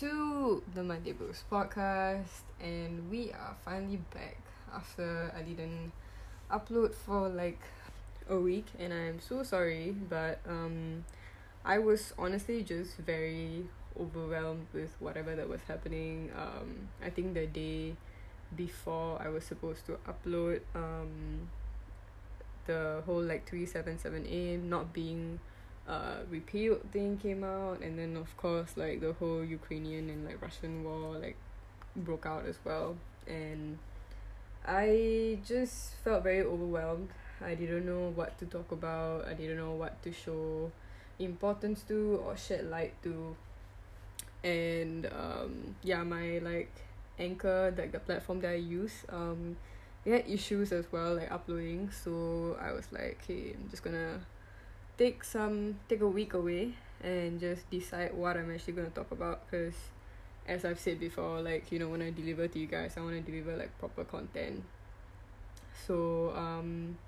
to 0.00 0.62
the 0.74 0.82
Monday 0.82 1.12
Blues 1.12 1.44
podcast. 1.50 2.42
And 2.60 3.08
we 3.08 3.30
are 3.30 3.54
finally 3.64 4.00
back 4.12 4.36
after 4.74 5.32
I 5.36 5.42
didn't 5.42 5.92
upload 6.50 6.92
for 6.92 7.28
like 7.28 7.60
a 8.28 8.36
week, 8.36 8.66
and 8.78 8.92
I'm 8.92 9.20
so 9.20 9.42
sorry, 9.44 9.94
but 10.08 10.40
um, 10.48 11.04
I 11.64 11.78
was 11.78 12.12
honestly 12.18 12.62
just 12.62 12.96
very 12.98 13.64
overwhelmed 13.98 14.66
with 14.72 14.90
whatever 15.00 15.34
that 15.34 15.48
was 15.48 15.60
happening. 15.66 16.30
Um, 16.36 16.88
I 17.02 17.10
think 17.10 17.34
the 17.34 17.46
day 17.46 17.94
before 18.54 19.20
I 19.22 19.28
was 19.28 19.44
supposed 19.44 19.86
to 19.86 19.98
upload, 20.06 20.60
um, 20.74 21.48
the 22.66 23.02
whole 23.06 23.22
like 23.22 23.48
377A 23.50 24.62
not 24.62 24.92
being 24.92 25.38
uh 25.86 26.16
repealed 26.30 26.80
thing 26.92 27.18
came 27.18 27.44
out 27.44 27.80
and 27.80 27.98
then 27.98 28.16
of 28.16 28.34
course 28.38 28.74
like 28.74 29.02
the 29.02 29.12
whole 29.12 29.44
Ukrainian 29.44 30.08
and 30.08 30.24
like 30.24 30.40
Russian 30.40 30.82
war 30.82 31.18
like 31.18 31.36
broke 31.94 32.24
out 32.24 32.46
as 32.46 32.56
well 32.64 32.96
and 33.26 33.76
I 34.66 35.38
just 35.46 35.94
felt 36.02 36.22
very 36.22 36.40
overwhelmed. 36.40 37.10
I 37.44 37.54
didn't 37.54 37.84
know 37.84 38.12
what 38.14 38.38
to 38.38 38.46
talk 38.46 38.72
about. 38.72 39.26
I 39.26 39.34
didn't 39.34 39.58
know 39.58 39.72
what 39.72 40.02
to 40.04 40.12
show 40.12 40.72
importance 41.18 41.82
to 41.88 42.22
or 42.24 42.36
shed 42.36 42.70
light 42.70 42.94
to. 43.02 43.36
And 44.42 45.06
um 45.06 45.76
yeah, 45.82 46.02
my 46.02 46.38
like 46.38 46.70
anchor 47.18 47.72
like 47.76 47.92
the 47.92 48.00
platform 48.00 48.40
that 48.40 48.50
I 48.50 48.60
use 48.60 49.04
um 49.08 49.56
they 50.04 50.10
had 50.10 50.28
issues 50.28 50.72
as 50.72 50.90
well 50.92 51.14
like 51.16 51.30
uploading. 51.30 51.90
So 51.90 52.56
I 52.60 52.72
was 52.72 52.86
like 52.92 53.20
okay 53.24 53.54
I'm 53.54 53.68
just 53.70 53.82
gonna 53.82 54.20
take 54.98 55.24
some 55.24 55.78
take 55.88 56.00
a 56.00 56.08
week 56.08 56.34
away 56.34 56.74
and 57.02 57.40
just 57.40 57.68
decide 57.70 58.14
what 58.14 58.36
I'm 58.36 58.52
actually 58.52 58.74
gonna 58.74 58.90
talk 58.90 59.10
about. 59.10 59.48
Because 59.50 59.74
as 60.46 60.64
I've 60.64 60.78
said 60.78 61.00
before 61.00 61.40
like 61.40 61.72
you 61.72 61.78
know 61.78 61.88
when 61.88 62.02
I 62.02 62.10
deliver 62.10 62.48
to 62.48 62.58
you 62.58 62.66
guys 62.66 62.94
I 62.96 63.00
want 63.00 63.14
to 63.14 63.30
deliver 63.30 63.56
like 63.56 63.76
proper 63.78 64.04
content. 64.04 64.62
So 65.86 66.32
um 66.36 66.98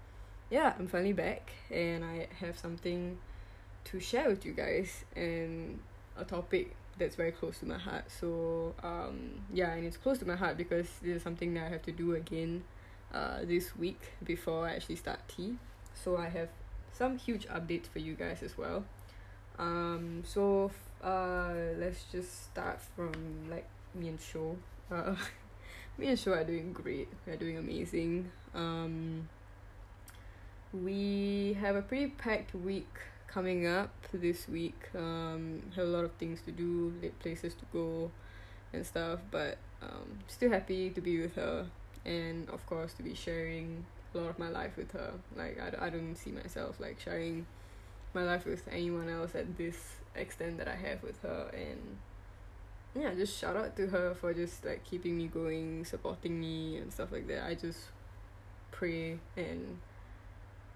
yeah 0.50 0.74
I'm 0.78 0.86
finally 0.86 1.12
back 1.12 1.52
and 1.70 2.04
I 2.04 2.28
have 2.40 2.58
something 2.58 3.18
to 3.86 4.00
share 4.00 4.28
with 4.28 4.44
you 4.44 4.52
guys 4.52 5.04
and 5.14 5.78
a 6.16 6.24
topic 6.24 6.74
that's 6.98 7.14
very 7.14 7.32
close 7.32 7.58
to 7.58 7.66
my 7.66 7.78
heart. 7.78 8.04
So 8.08 8.74
um 8.82 9.42
yeah 9.52 9.72
and 9.72 9.86
it's 9.86 9.96
close 9.96 10.18
to 10.18 10.26
my 10.26 10.36
heart 10.36 10.56
because 10.56 10.86
this 11.02 11.16
is 11.16 11.22
something 11.22 11.54
that 11.54 11.66
I 11.66 11.68
have 11.68 11.82
to 11.82 11.92
do 11.92 12.14
again 12.14 12.64
uh 13.12 13.40
this 13.44 13.76
week 13.76 14.00
before 14.24 14.66
I 14.66 14.74
actually 14.74 14.96
start 14.96 15.20
T. 15.28 15.56
So 15.94 16.16
I 16.16 16.28
have 16.28 16.48
some 16.92 17.18
huge 17.18 17.46
updates 17.48 17.86
for 17.86 17.98
you 17.98 18.14
guys 18.14 18.42
as 18.42 18.56
well. 18.58 18.84
Um 19.58 20.22
so 20.26 20.70
uh 21.02 21.52
let's 21.78 22.04
just 22.10 22.44
start 22.44 22.80
from 22.80 23.12
like 23.50 23.68
me 23.94 24.08
and 24.08 24.20
Sho 24.20 24.56
uh 24.90 25.14
me 25.98 26.08
and 26.08 26.18
Sho 26.18 26.32
are 26.32 26.44
doing 26.44 26.72
great. 26.72 27.08
We're 27.26 27.36
doing 27.36 27.58
amazing. 27.58 28.30
Um 28.54 29.28
we 30.72 31.56
have 31.60 31.76
a 31.76 31.82
pretty 31.82 32.08
packed 32.08 32.54
week 32.54 32.88
coming 33.26 33.66
up 33.66 33.90
this 34.12 34.48
week. 34.48 34.88
Um 34.94 35.62
have 35.74 35.86
a 35.86 35.88
lot 35.88 36.04
of 36.04 36.12
things 36.12 36.40
to 36.42 36.52
do 36.52 36.92
places 37.20 37.54
to 37.54 37.64
go 37.72 38.10
and 38.72 38.84
stuff 38.84 39.20
but 39.30 39.58
um 39.82 40.18
still 40.26 40.50
happy 40.50 40.90
to 40.90 41.00
be 41.00 41.20
with 41.20 41.34
her 41.36 41.66
and 42.04 42.48
of 42.50 42.64
course 42.66 42.92
to 42.94 43.02
be 43.02 43.14
sharing 43.14 43.84
a 44.14 44.18
lot 44.18 44.30
of 44.30 44.38
my 44.38 44.48
life 44.48 44.76
with 44.76 44.92
her. 44.92 45.12
Like 45.34 45.60
I, 45.60 45.86
I 45.86 45.90
don't 45.90 46.14
see 46.14 46.30
myself 46.30 46.80
like 46.80 47.00
sharing 47.00 47.46
my 48.14 48.22
life 48.22 48.46
with 48.46 48.66
anyone 48.70 49.08
else 49.08 49.34
at 49.34 49.58
this 49.58 49.96
extent 50.14 50.58
that 50.58 50.68
I 50.68 50.76
have 50.76 51.02
with 51.02 51.20
her 51.22 51.50
and 51.52 51.98
yeah 52.94 53.12
just 53.14 53.38
shout 53.38 53.56
out 53.56 53.76
to 53.76 53.88
her 53.88 54.14
for 54.14 54.32
just 54.32 54.64
like 54.64 54.82
keeping 54.84 55.18
me 55.18 55.26
going 55.26 55.84
supporting 55.84 56.40
me 56.40 56.78
and 56.78 56.92
stuff 56.92 57.12
like 57.12 57.26
that. 57.28 57.44
I 57.44 57.54
just 57.54 57.80
pray 58.70 59.18
and 59.36 59.78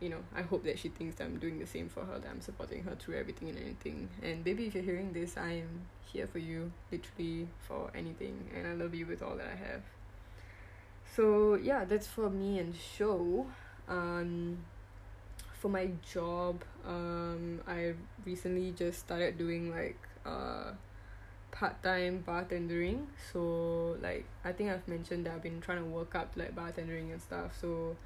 you 0.00 0.08
know 0.08 0.22
I 0.34 0.42
hope 0.42 0.64
that 0.64 0.78
she 0.78 0.88
thinks 0.88 1.16
that 1.16 1.24
I'm 1.24 1.38
doing 1.38 1.58
the 1.58 1.66
same 1.66 1.88
for 1.88 2.04
her 2.04 2.18
that 2.18 2.28
I'm 2.28 2.40
supporting 2.40 2.82
her 2.84 2.94
through 2.94 3.18
everything 3.18 3.50
and 3.50 3.58
anything. 3.58 4.08
And 4.22 4.42
baby 4.42 4.66
if 4.66 4.74
you're 4.74 4.84
hearing 4.84 5.12
this 5.12 5.36
I 5.36 5.52
am 5.52 5.82
here 6.12 6.26
for 6.26 6.38
you 6.38 6.72
literally 6.90 7.48
for 7.60 7.90
anything. 7.94 8.50
And 8.56 8.66
I 8.66 8.72
love 8.72 8.94
you 8.94 9.06
with 9.06 9.22
all 9.22 9.36
that 9.36 9.46
I 9.46 9.56
have. 9.56 9.82
So 11.14 11.54
yeah 11.54 11.84
that's 11.84 12.06
for 12.06 12.30
me 12.30 12.58
and 12.58 12.74
Sho. 12.74 13.46
Um 13.88 14.58
for 15.52 15.68
my 15.68 15.90
job 16.10 16.62
um 16.86 17.60
I 17.68 17.92
recently 18.24 18.72
just 18.72 19.00
started 19.00 19.36
doing 19.36 19.70
like 19.70 19.98
uh 20.24 20.72
part-time 21.50 22.24
bartendering. 22.26 23.06
So 23.32 23.96
like 24.00 24.24
I 24.44 24.52
think 24.52 24.70
I've 24.70 24.86
mentioned 24.88 25.26
that 25.26 25.34
I've 25.34 25.42
been 25.42 25.60
trying 25.60 25.78
to 25.78 25.84
work 25.84 26.14
up 26.14 26.32
to 26.34 26.38
like 26.38 26.54
bartendering 26.54 27.12
and 27.12 27.20
stuff. 27.20 27.58
So 27.60 27.96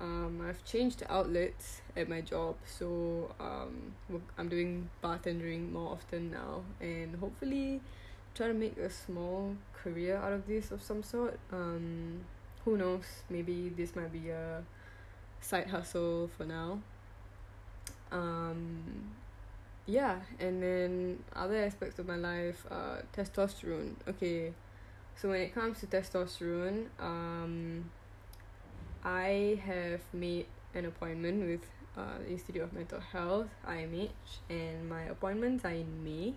um 0.00 0.40
I've 0.48 0.64
changed 0.64 1.02
outlets 1.08 1.80
at 1.96 2.08
my 2.08 2.20
job 2.20 2.56
so 2.64 3.34
um 3.40 3.92
I'm 4.36 4.48
doing 4.48 4.88
bartending 5.02 5.72
more 5.72 5.92
often 5.92 6.30
now 6.30 6.62
and 6.80 7.16
hopefully 7.16 7.80
try 8.34 8.46
to 8.46 8.54
make 8.54 8.76
a 8.76 8.90
small 8.90 9.56
career 9.72 10.16
out 10.16 10.32
of 10.32 10.46
this 10.46 10.70
of 10.70 10.82
some 10.82 11.02
sort. 11.02 11.38
Um 11.52 12.20
who 12.64 12.76
knows? 12.76 13.04
Maybe 13.30 13.70
this 13.70 13.96
might 13.96 14.12
be 14.12 14.30
a 14.30 14.62
side 15.40 15.68
hustle 15.68 16.30
for 16.36 16.44
now. 16.44 16.80
Um 18.12 19.12
yeah 19.86 20.20
and 20.38 20.62
then 20.62 21.18
other 21.34 21.56
aspects 21.56 21.98
of 21.98 22.06
my 22.06 22.16
life 22.16 22.64
uh 22.70 22.98
testosterone. 23.16 23.94
Okay 24.06 24.52
so 25.16 25.30
when 25.30 25.40
it 25.40 25.52
comes 25.52 25.80
to 25.80 25.86
testosterone 25.86 26.86
um 27.00 27.90
I 29.04 29.60
have 29.64 30.00
made 30.12 30.46
an 30.74 30.86
appointment 30.86 31.46
with 31.46 31.66
uh 31.96 32.18
the 32.18 32.30
Institute 32.30 32.62
of 32.62 32.72
Mental 32.72 33.00
Health 33.00 33.48
IMH 33.66 34.10
and 34.50 34.88
my 34.88 35.02
appointments 35.02 35.64
are 35.64 35.72
in 35.72 36.04
May. 36.04 36.34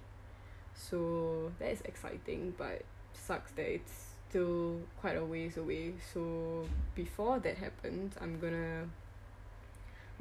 So 0.74 1.52
that 1.60 1.72
is 1.72 1.82
exciting 1.82 2.54
but 2.58 2.84
sucks 3.14 3.52
that 3.52 3.66
it's 3.66 4.16
still 4.30 4.80
quite 5.00 5.18
a 5.18 5.26
ways 5.26 5.58
away. 5.58 5.94
So 6.14 6.66
before 6.96 7.40
that 7.40 7.58
happens 7.58 8.16
I'm 8.22 8.40
gonna 8.40 8.88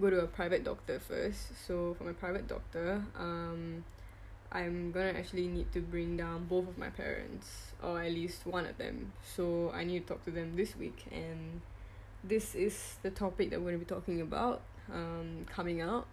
go 0.00 0.10
to 0.10 0.20
a 0.20 0.26
private 0.26 0.64
doctor 0.64 0.98
first. 0.98 1.52
So 1.66 1.94
for 1.94 2.04
my 2.04 2.12
private 2.12 2.48
doctor 2.48 3.04
um 3.18 3.84
I'm 4.52 4.90
gonna 4.90 5.12
actually 5.16 5.46
need 5.46 5.72
to 5.72 5.80
bring 5.80 6.16
down 6.16 6.46
both 6.46 6.66
of 6.68 6.76
my 6.76 6.90
parents 6.90 7.72
or 7.82 8.02
at 8.02 8.10
least 8.10 8.46
one 8.46 8.66
of 8.66 8.76
them. 8.78 9.12
So 9.22 9.70
I 9.72 9.84
need 9.84 10.06
to 10.06 10.14
talk 10.14 10.24
to 10.24 10.32
them 10.32 10.56
this 10.56 10.74
week 10.76 11.04
and 11.12 11.60
this 12.24 12.54
is 12.54 12.96
the 13.02 13.10
topic 13.10 13.50
that 13.50 13.60
we're 13.60 13.70
gonna 13.70 13.78
be 13.78 13.84
talking 13.84 14.20
about 14.20 14.60
um 14.92 15.46
coming 15.50 15.80
out 15.80 16.06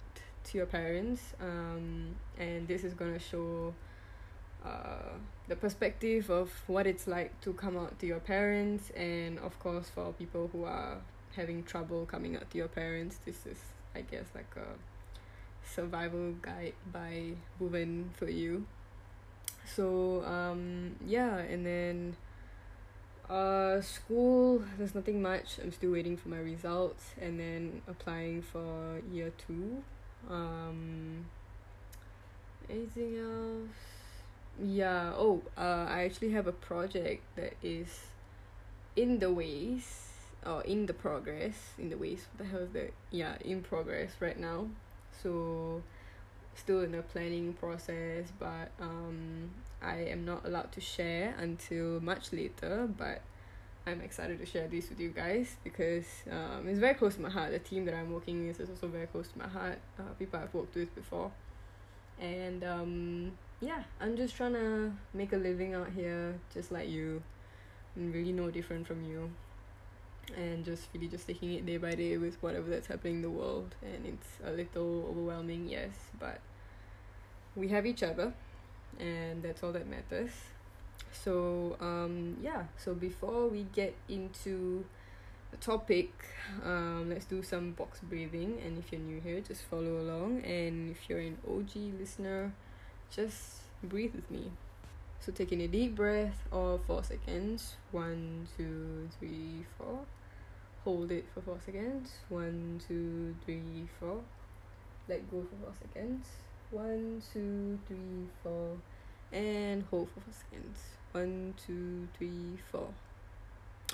to 0.44 0.58
your 0.58 0.68
parents 0.68 1.34
um 1.42 2.16
and 2.38 2.68
this 2.68 2.84
is 2.84 2.94
gonna 2.94 3.20
show 3.20 3.74
uh 4.66 5.14
the 5.48 5.56
perspective 5.56 6.30
of 6.30 6.52
what 6.68 6.88
it's 6.88 7.08
like 7.08 7.40
to 7.42 7.54
come 7.54 7.78
out 7.78 7.98
to 8.00 8.06
your 8.06 8.20
parents 8.20 8.90
and 8.92 9.40
of 9.40 9.58
course 9.60 9.90
for 9.90 10.14
people 10.14 10.50
who 10.52 10.64
are 10.64 10.98
having 11.36 11.64
trouble 11.64 12.06
coming 12.06 12.36
out 12.36 12.50
to 12.50 12.58
your 12.58 12.68
parents 12.68 13.20
this 13.26 13.46
is 13.46 13.58
I 13.98 14.02
guess 14.02 14.26
like 14.36 14.54
a 14.56 14.68
survival 15.68 16.34
guide 16.42 16.74
by 16.92 17.34
Bhuvan 17.60 18.14
for 18.14 18.30
you. 18.30 18.66
So 19.66 20.24
um 20.26 20.96
yeah 21.06 21.38
and 21.38 21.66
then 21.66 22.16
uh 23.30 23.82
school 23.82 24.64
there's 24.78 24.96
nothing 24.96 25.22
much. 25.22 25.60
I'm 25.62 25.72
still 25.72 25.92
waiting 25.92 26.16
for 26.16 26.30
my 26.30 26.40
results 26.40 27.12
and 27.22 27.40
then 27.40 27.82
applying 27.88 28.42
for 28.42 29.02
year 29.12 29.32
two. 29.38 29.84
Um 30.30 31.26
anything 32.70 33.18
else? 33.18 33.76
Yeah 34.64 35.14
oh 35.16 35.42
uh 35.58 35.88
I 35.90 36.04
actually 36.04 36.32
have 36.32 36.48
a 36.48 36.54
project 36.54 37.24
that 37.36 37.54
is 37.62 37.88
in 38.96 39.20
the 39.20 39.32
ways 39.32 40.10
or 40.46 40.62
in 40.64 40.86
the 40.86 40.94
progress 40.94 41.56
in 41.78 41.90
the 41.90 41.98
ways 41.98 42.26
what 42.32 42.46
the 42.46 42.50
hell 42.50 42.62
is 42.62 42.72
that? 42.72 42.94
Yeah 43.12 43.36
in 43.42 43.62
progress 43.62 44.12
right 44.22 44.40
now. 44.40 44.68
So 45.22 45.84
still 46.56 46.82
in 46.82 46.94
the 46.94 47.02
planning 47.02 47.54
process 47.54 48.32
but 48.40 48.72
um 48.80 49.52
I 49.82 49.98
am 50.10 50.26
not 50.26 50.46
allowed 50.46 50.72
to 50.74 50.82
share 50.82 51.36
until 51.38 52.00
much 52.02 52.34
later 52.34 52.90
but 52.98 53.22
I'm 53.86 54.02
excited 54.02 54.40
to 54.40 54.46
share 54.46 54.68
this 54.68 54.90
with 54.90 55.00
you 55.00 55.10
guys 55.10 55.56
because 55.64 56.06
um 56.32 56.68
it's 56.68 56.80
very 56.80 56.94
close 56.94 57.16
to 57.16 57.22
my 57.22 57.30
heart 57.30 57.52
the 57.52 57.60
team 57.60 57.86
that 57.86 57.94
I'm 57.94 58.12
working 58.12 58.48
with 58.48 58.60
is 58.60 58.70
also 58.70 58.88
very 58.88 59.08
close 59.08 59.28
to 59.30 59.38
my 59.40 59.48
heart 59.48 59.80
uh, 60.00 60.14
people 60.20 60.40
I've 60.40 60.54
worked 60.54 60.76
with 60.76 60.94
before 60.96 61.32
and 62.20 62.64
um 62.64 63.32
yeah 63.62 63.84
I'm 64.00 64.16
just 64.18 64.36
trying 64.36 64.54
to 64.54 64.92
make 65.14 65.34
a 65.34 65.38
living 65.38 65.74
out 65.74 65.90
here, 65.96 66.40
just 66.54 66.72
like 66.72 66.90
you. 66.90 67.22
I'm 67.96 68.12
really 68.12 68.32
no 68.32 68.52
different 68.52 68.86
from 68.86 69.04
you. 69.04 69.32
And 70.36 70.66
just 70.66 70.84
really 70.94 71.08
just 71.08 71.26
taking 71.26 71.54
it 71.54 71.66
day 71.66 71.78
by 71.78 71.96
day 71.96 72.18
with 72.18 72.36
whatever 72.44 72.70
that's 72.70 72.88
happening 72.88 73.16
in 73.16 73.22
the 73.22 73.30
world. 73.30 73.76
And 73.82 74.06
it's 74.06 74.28
a 74.46 74.52
little 74.52 75.08
overwhelming, 75.10 75.68
yes, 75.70 75.92
but 76.20 76.42
we 77.56 77.70
have 77.70 77.86
each 77.86 78.04
other, 78.04 78.34
and 79.00 79.44
that's 79.44 79.64
all 79.64 79.72
that 79.72 79.88
matters. 79.88 80.32
So, 81.12 81.78
um, 81.80 82.38
yeah, 82.42 82.64
so 82.78 82.94
before 82.94 83.48
we 83.48 83.66
get 83.74 83.96
into 84.10 84.86
the 85.52 85.58
topic, 85.58 86.12
um, 86.64 87.10
let's 87.10 87.26
do 87.26 87.42
some 87.44 87.72
box 87.72 88.00
breathing. 88.02 88.60
And 88.66 88.78
if 88.78 88.92
you're 88.92 89.02
new 89.02 89.22
here, 89.22 89.42
just 89.42 89.64
follow 89.64 90.00
along. 90.00 90.44
And 90.44 90.92
if 90.92 91.10
you're 91.10 91.20
an 91.20 91.38
OG 91.48 92.00
listener, 92.00 92.54
just 93.10 93.62
breathe 93.84 94.14
with 94.16 94.30
me. 94.30 94.52
So 95.20 95.32
taking 95.32 95.62
a 95.62 95.68
deep 95.68 95.96
breath 95.96 96.38
of 96.52 96.82
four 96.86 97.04
seconds. 97.04 97.76
One, 97.92 98.48
two, 98.58 99.10
three, 99.20 99.66
four. 99.78 100.00
Hold 100.84 101.12
it 101.12 101.26
for 101.34 101.42
four 101.42 101.60
seconds. 101.66 102.12
One, 102.30 102.80
two, 102.88 103.36
three, 103.44 103.88
four. 104.00 104.22
Let 105.10 105.30
go 105.30 105.42
for 105.42 105.66
four 105.66 105.74
seconds. 105.82 106.28
One, 106.72 107.22
two, 107.34 107.80
three, 107.88 108.28
four. 108.44 108.78
And 109.32 109.84
hold 109.90 110.10
for 110.10 110.22
four 110.22 110.34
seconds. 110.34 110.80
One, 111.12 111.54
two, 111.66 112.08
three, 112.18 112.58
four. 112.72 112.88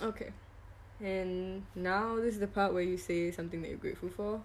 Okay. 0.01 0.31
And 0.99 1.65
now 1.75 2.15
this 2.15 2.35
is 2.35 2.39
the 2.39 2.47
part 2.47 2.73
where 2.73 2.83
you 2.83 2.97
say 2.97 3.31
something 3.31 3.61
that 3.61 3.69
you're 3.69 3.77
grateful 3.77 4.09
for 4.09 4.41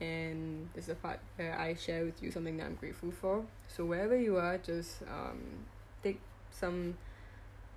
and 0.00 0.68
this 0.74 0.84
is 0.84 0.88
the 0.88 0.94
part 0.96 1.20
where 1.36 1.58
I 1.58 1.74
share 1.74 2.04
with 2.04 2.22
you 2.22 2.30
something 2.30 2.56
that 2.58 2.66
I'm 2.66 2.74
grateful 2.74 3.10
for. 3.10 3.44
So 3.68 3.84
wherever 3.84 4.16
you 4.16 4.36
are, 4.36 4.58
just 4.58 5.02
um, 5.02 5.40
take 6.02 6.20
some, 6.50 6.96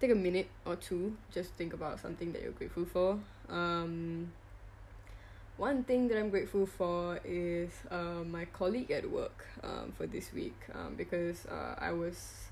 take 0.01 0.11
a 0.11 0.15
minute 0.15 0.49
or 0.65 0.75
two, 0.75 1.15
just 1.31 1.53
think 1.53 1.73
about 1.73 1.99
something 1.99 2.33
that 2.33 2.41
you're 2.41 2.51
grateful 2.51 2.85
for. 2.85 3.19
Um, 3.47 4.33
one 5.59 5.83
thing 5.83 6.07
that 6.07 6.17
I'm 6.17 6.29
grateful 6.29 6.65
for 6.65 7.19
is 7.23 7.69
uh, 7.91 8.23
my 8.25 8.45
colleague 8.45 8.91
at 8.91 9.09
work 9.09 9.45
um, 9.63 9.93
for 9.95 10.07
this 10.07 10.33
week 10.33 10.55
um, 10.73 10.95
because 10.95 11.45
uh, 11.45 11.75
I 11.77 11.91
was 11.91 12.49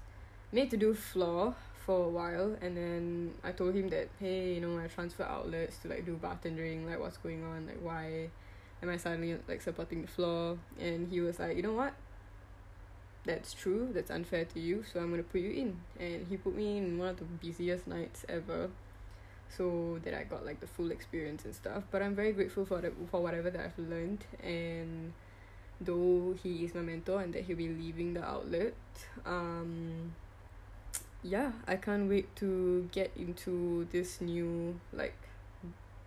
made 0.51 0.69
to 0.71 0.77
do 0.77 0.93
floor 0.93 1.55
for 1.85 2.05
a 2.05 2.09
while 2.09 2.55
and 2.61 2.75
then 2.75 3.33
I 3.43 3.53
told 3.53 3.73
him 3.73 3.89
that 3.89 4.09
hey 4.19 4.55
you 4.55 4.61
know 4.61 4.77
I 4.77 4.87
transfer 4.87 5.23
outlets 5.23 5.77
to 5.79 5.87
like 5.87 6.05
do 6.05 6.19
bartending 6.21 6.85
like 6.85 6.99
what's 6.99 7.17
going 7.17 7.45
on 7.45 7.65
like 7.65 7.79
why 7.81 8.29
am 8.81 8.89
I 8.89 8.97
suddenly 8.97 9.37
like 9.47 9.61
supporting 9.61 10.03
the 10.03 10.07
floor? 10.07 10.57
And 10.79 11.07
he 11.09 11.21
was 11.21 11.39
like, 11.39 11.55
you 11.55 11.63
know 11.63 11.73
what? 11.73 11.93
That's 13.25 13.53
true. 13.53 13.89
That's 13.93 14.11
unfair 14.11 14.45
to 14.45 14.59
you. 14.59 14.83
So 14.91 14.99
I'm 14.99 15.09
gonna 15.09 15.23
put 15.23 15.41
you 15.41 15.51
in. 15.51 15.79
And 15.99 16.27
he 16.27 16.37
put 16.37 16.55
me 16.55 16.77
in 16.77 16.97
one 16.97 17.09
of 17.09 17.17
the 17.17 17.25
busiest 17.25 17.87
nights 17.87 18.25
ever, 18.29 18.69
so 19.55 19.99
that 20.03 20.13
I 20.13 20.23
got 20.23 20.45
like 20.45 20.59
the 20.59 20.67
full 20.67 20.91
experience 20.91 21.45
and 21.45 21.53
stuff. 21.55 21.83
But 21.91 22.01
I'm 22.01 22.15
very 22.15 22.31
grateful 22.33 22.65
for 22.65 22.81
the 22.81 22.91
for 23.09 23.21
whatever 23.21 23.49
that 23.49 23.61
I've 23.61 23.79
learned. 23.79 24.25
And 24.43 25.13
though 25.79 26.35
he 26.41 26.65
is 26.65 26.73
my 26.73 26.81
mentor 26.81 27.21
and 27.21 27.33
that 27.33 27.43
he'll 27.45 27.57
be 27.57 27.69
leaving 27.69 28.13
the 28.13 28.23
outlet, 28.23 28.73
um, 29.25 30.13
yeah, 31.23 31.51
I 31.67 31.75
can't 31.75 32.09
wait 32.09 32.35
to 32.37 32.87
get 32.91 33.11
into 33.15 33.87
this 33.91 34.21
new 34.21 34.79
like 34.93 35.17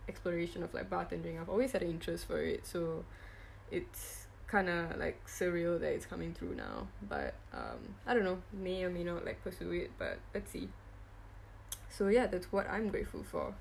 exploration 0.07 0.63
of 0.63 0.73
like 0.73 0.89
bartending. 0.89 1.39
I've 1.39 1.49
always 1.49 1.71
had 1.71 1.81
an 1.81 1.89
interest 1.89 2.27
for 2.27 2.41
it, 2.41 2.65
so 2.65 3.03
it's 3.71 4.27
kind 4.47 4.67
of 4.67 4.97
like 4.97 5.25
surreal 5.27 5.79
that 5.79 5.93
it's 5.93 6.05
coming 6.05 6.33
through 6.33 6.55
now. 6.55 6.87
But 7.07 7.33
um, 7.53 7.95
I 8.05 8.13
don't 8.13 8.23
know, 8.23 8.39
may 8.53 8.83
or 8.83 8.89
may 8.89 9.03
not 9.03 9.25
like 9.25 9.43
pursue 9.43 9.71
it, 9.71 9.91
but 9.97 10.19
let's 10.33 10.51
see. 10.51 10.67
So 11.91 12.07
yeah, 12.07 12.27
that's 12.27 12.51
what 12.51 12.69
I'm 12.69 12.87
grateful 12.87 13.23
for. 13.23 13.53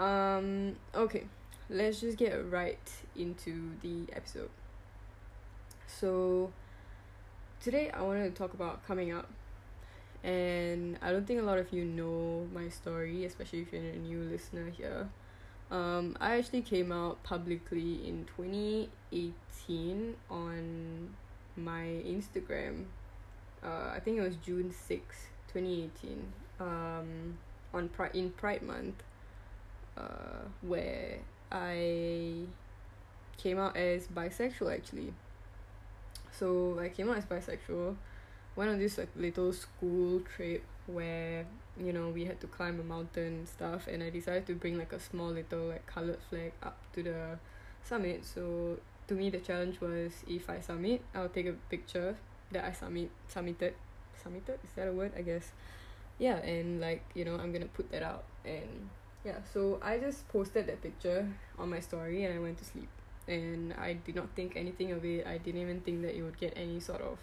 Um, 0.00 0.76
okay, 0.94 1.24
let's 1.68 2.00
just 2.00 2.16
get 2.16 2.50
right 2.50 2.78
into 3.16 3.72
the 3.82 4.06
episode. 4.14 4.50
So 5.86 6.52
today 7.60 7.90
I 7.90 8.02
wanted 8.02 8.34
to 8.34 8.38
talk 8.38 8.54
about 8.54 8.86
coming 8.86 9.12
up. 9.12 9.28
And 10.22 10.98
I 11.00 11.12
don't 11.12 11.26
think 11.26 11.40
a 11.40 11.42
lot 11.42 11.58
of 11.58 11.72
you 11.72 11.84
know 11.84 12.46
my 12.54 12.68
story, 12.68 13.24
especially 13.24 13.62
if 13.62 13.72
you're 13.72 13.82
a 13.82 13.96
new 13.96 14.20
listener 14.20 14.70
here. 14.70 15.08
Um, 15.70 16.16
I 16.20 16.36
actually 16.36 16.62
came 16.62 16.92
out 16.92 17.22
publicly 17.22 18.06
in 18.06 18.26
2018 18.36 20.14
on 20.30 21.14
my 21.56 21.84
Instagram. 22.06 22.84
Uh, 23.62 23.92
I 23.94 24.00
think 24.04 24.18
it 24.18 24.22
was 24.22 24.36
June 24.36 24.72
6, 24.72 25.16
2018. 25.52 26.32
Um, 26.60 27.38
on 27.72 27.88
Pride 27.88 28.14
in 28.14 28.30
Pride 28.30 28.62
Month, 28.62 29.02
uh, 29.96 30.44
where 30.62 31.18
I 31.50 32.44
came 33.38 33.58
out 33.58 33.76
as 33.76 34.06
bisexual 34.08 34.74
actually. 34.74 35.12
So 36.32 36.78
I 36.78 36.88
came 36.88 37.10
out 37.10 37.16
as 37.16 37.24
bisexual. 37.24 37.96
Went 38.56 38.70
on 38.70 38.78
this 38.78 38.98
like 38.98 39.08
little 39.16 39.52
school 39.52 40.20
trip 40.20 40.62
where 40.86 41.46
you 41.78 41.92
know 41.92 42.08
we 42.08 42.24
had 42.24 42.40
to 42.40 42.46
climb 42.46 42.80
a 42.80 42.82
mountain 42.82 43.24
and 43.24 43.48
stuff 43.48 43.86
and 43.86 44.02
I 44.02 44.10
decided 44.10 44.46
to 44.46 44.54
bring 44.54 44.76
like 44.76 44.92
a 44.92 45.00
small 45.00 45.28
little 45.28 45.68
like 45.68 45.86
colored 45.86 46.18
flag 46.28 46.52
up 46.62 46.76
to 46.94 47.02
the 47.02 47.38
summit 47.84 48.24
so 48.24 48.78
to 49.06 49.14
me 49.14 49.30
the 49.30 49.38
challenge 49.38 49.80
was 49.80 50.12
if 50.28 50.50
I 50.50 50.60
submit 50.60 51.02
I'll 51.14 51.28
take 51.28 51.46
a 51.46 51.52
picture 51.70 52.16
that 52.52 52.64
I 52.64 52.72
submit 52.72 53.10
submitted 53.28 53.74
submitted 54.20 54.58
is 54.64 54.70
that 54.76 54.88
a 54.88 54.92
word 54.92 55.12
I 55.16 55.22
guess 55.22 55.52
yeah 56.20 56.36
and 56.44 56.80
like 56.80 57.02
you 57.14 57.24
know 57.24 57.34
I'm 57.34 57.50
gonna 57.50 57.66
put 57.66 57.90
that 57.90 58.04
out. 58.04 58.24
And 58.44 58.88
yeah 59.24 59.38
so 59.52 59.80
I 59.82 59.98
just 59.98 60.28
posted 60.28 60.68
that 60.68 60.80
picture 60.82 61.26
on 61.58 61.70
my 61.70 61.80
story 61.80 62.24
and 62.24 62.32
I 62.32 62.38
went 62.38 62.58
to 62.58 62.64
sleep. 62.64 62.88
And 63.26 63.72
I 63.74 63.94
did 63.94 64.14
not 64.14 64.28
think 64.36 64.56
anything 64.56 64.92
of 64.92 65.04
it. 65.04 65.26
I 65.26 65.38
didn't 65.38 65.60
even 65.60 65.80
think 65.80 66.02
that 66.02 66.16
it 66.16 66.22
would 66.22 66.38
get 66.38 66.52
any 66.56 66.80
sort 66.80 67.00
of 67.00 67.18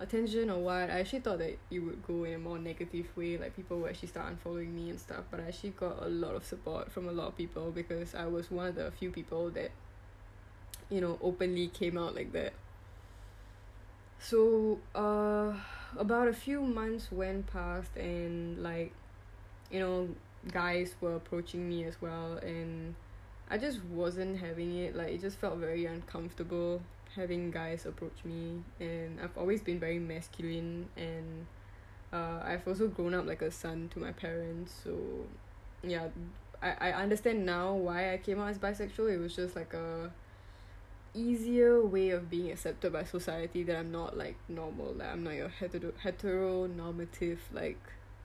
attention 0.00 0.50
or 0.50 0.58
what. 0.58 0.90
I 0.90 1.00
actually 1.00 1.20
thought 1.20 1.38
that 1.38 1.58
it 1.70 1.78
would 1.78 2.02
go 2.06 2.24
in 2.24 2.34
a 2.34 2.38
more 2.38 2.58
negative 2.58 3.06
way 3.16 3.36
like 3.38 3.54
people 3.54 3.78
would 3.80 3.90
actually 3.90 4.08
start 4.08 4.34
unfollowing 4.34 4.72
me 4.74 4.90
and 4.90 4.98
stuff. 4.98 5.24
But 5.30 5.40
I 5.40 5.48
actually 5.48 5.70
got 5.70 6.02
a 6.02 6.08
lot 6.08 6.34
of 6.34 6.44
support 6.44 6.90
from 6.90 7.08
a 7.08 7.12
lot 7.12 7.28
of 7.28 7.36
people 7.36 7.70
because 7.70 8.14
I 8.14 8.26
was 8.26 8.50
one 8.50 8.66
of 8.66 8.74
the 8.74 8.90
few 8.90 9.10
people 9.10 9.50
that 9.50 9.70
you 10.88 11.00
know 11.00 11.18
openly 11.22 11.68
came 11.68 11.96
out 11.96 12.16
like 12.16 12.32
that. 12.32 12.54
So 14.18 14.80
uh 14.94 15.52
about 15.98 16.28
a 16.28 16.32
few 16.32 16.60
months 16.60 17.10
went 17.10 17.46
past 17.46 17.96
and 17.96 18.62
like 18.62 18.92
you 19.70 19.80
know 19.80 20.08
guys 20.52 20.94
were 21.00 21.16
approaching 21.16 21.68
me 21.68 21.84
as 21.84 22.00
well 22.00 22.38
and 22.38 22.94
I 23.50 23.58
just 23.58 23.84
wasn't 23.84 24.38
having 24.38 24.76
it. 24.78 24.94
Like 24.94 25.08
it 25.08 25.20
just 25.20 25.36
felt 25.38 25.58
very 25.58 25.84
uncomfortable 25.84 26.80
having 27.16 27.50
guys 27.50 27.84
approach 27.84 28.24
me 28.24 28.62
and 28.78 29.20
I've 29.20 29.36
always 29.36 29.60
been 29.60 29.80
very 29.80 29.98
masculine 29.98 30.88
and 30.96 31.46
uh 32.12 32.40
I've 32.44 32.66
also 32.66 32.86
grown 32.86 33.14
up 33.14 33.26
like 33.26 33.42
a 33.42 33.50
son 33.50 33.90
to 33.94 33.98
my 33.98 34.12
parents. 34.12 34.72
So 34.84 34.96
yeah 35.82 36.06
I 36.62 36.90
I 36.90 36.92
understand 36.92 37.44
now 37.44 37.74
why 37.74 38.14
I 38.14 38.18
came 38.18 38.38
out 38.38 38.50
as 38.50 38.58
bisexual. 38.58 39.12
It 39.12 39.18
was 39.18 39.34
just 39.34 39.56
like 39.56 39.74
a 39.74 40.12
easier 41.14 41.84
way 41.84 42.10
of 42.10 42.30
being 42.30 42.50
accepted 42.50 42.92
by 42.92 43.04
society 43.04 43.62
that 43.64 43.76
I'm 43.76 43.90
not 43.90 44.16
like 44.16 44.36
normal 44.48 44.94
like 44.96 45.08
I'm 45.08 45.24
not 45.24 45.34
your 45.34 45.48
hetero 45.48 45.92
heteronormative 46.02 47.38
like 47.52 47.80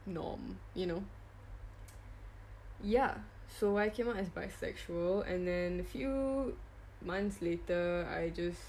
norm 0.05 0.57
you 0.75 0.85
know? 0.85 1.03
Yeah 2.83 3.15
so 3.59 3.77
I 3.77 3.89
came 3.89 4.09
out 4.09 4.17
as 4.17 4.29
bisexual 4.29 5.27
and 5.29 5.47
then 5.47 5.79
a 5.79 5.83
few 5.83 6.55
months 7.03 7.41
later 7.41 8.07
I 8.13 8.29
just 8.29 8.59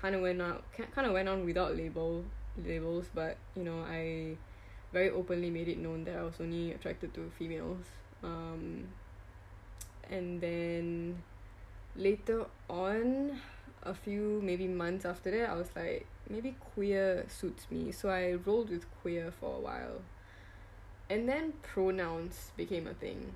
kind 0.00 0.14
of 0.14 0.20
went 0.20 0.42
out 0.42 0.64
kind 0.94 1.06
of 1.06 1.12
went 1.12 1.28
on 1.28 1.44
without 1.44 1.76
label 1.76 2.24
labels 2.62 3.06
but 3.14 3.36
you 3.56 3.64
know 3.64 3.80
I 3.88 4.36
very 4.92 5.10
openly 5.10 5.50
made 5.50 5.68
it 5.68 5.78
known 5.78 6.04
that 6.04 6.16
I 6.16 6.22
was 6.22 6.34
only 6.40 6.72
attracted 6.72 7.14
to 7.14 7.30
females 7.38 7.84
um 8.22 8.88
and 10.10 10.40
then 10.40 11.22
later 11.96 12.46
on 12.68 13.40
a 13.82 13.94
few 13.94 14.40
maybe 14.42 14.66
months 14.66 15.04
after 15.04 15.30
that 15.30 15.50
I 15.50 15.54
was 15.54 15.68
like 15.76 16.06
maybe 16.28 16.54
queer 16.74 17.26
suits 17.28 17.66
me. 17.70 17.92
So 17.92 18.08
I 18.08 18.34
rolled 18.44 18.70
with 18.70 18.86
queer 19.02 19.32
for 19.38 19.56
a 19.56 19.60
while. 19.60 20.00
And 21.10 21.28
then 21.28 21.52
pronouns 21.62 22.50
became 22.56 22.86
a 22.86 22.94
thing. 22.94 23.34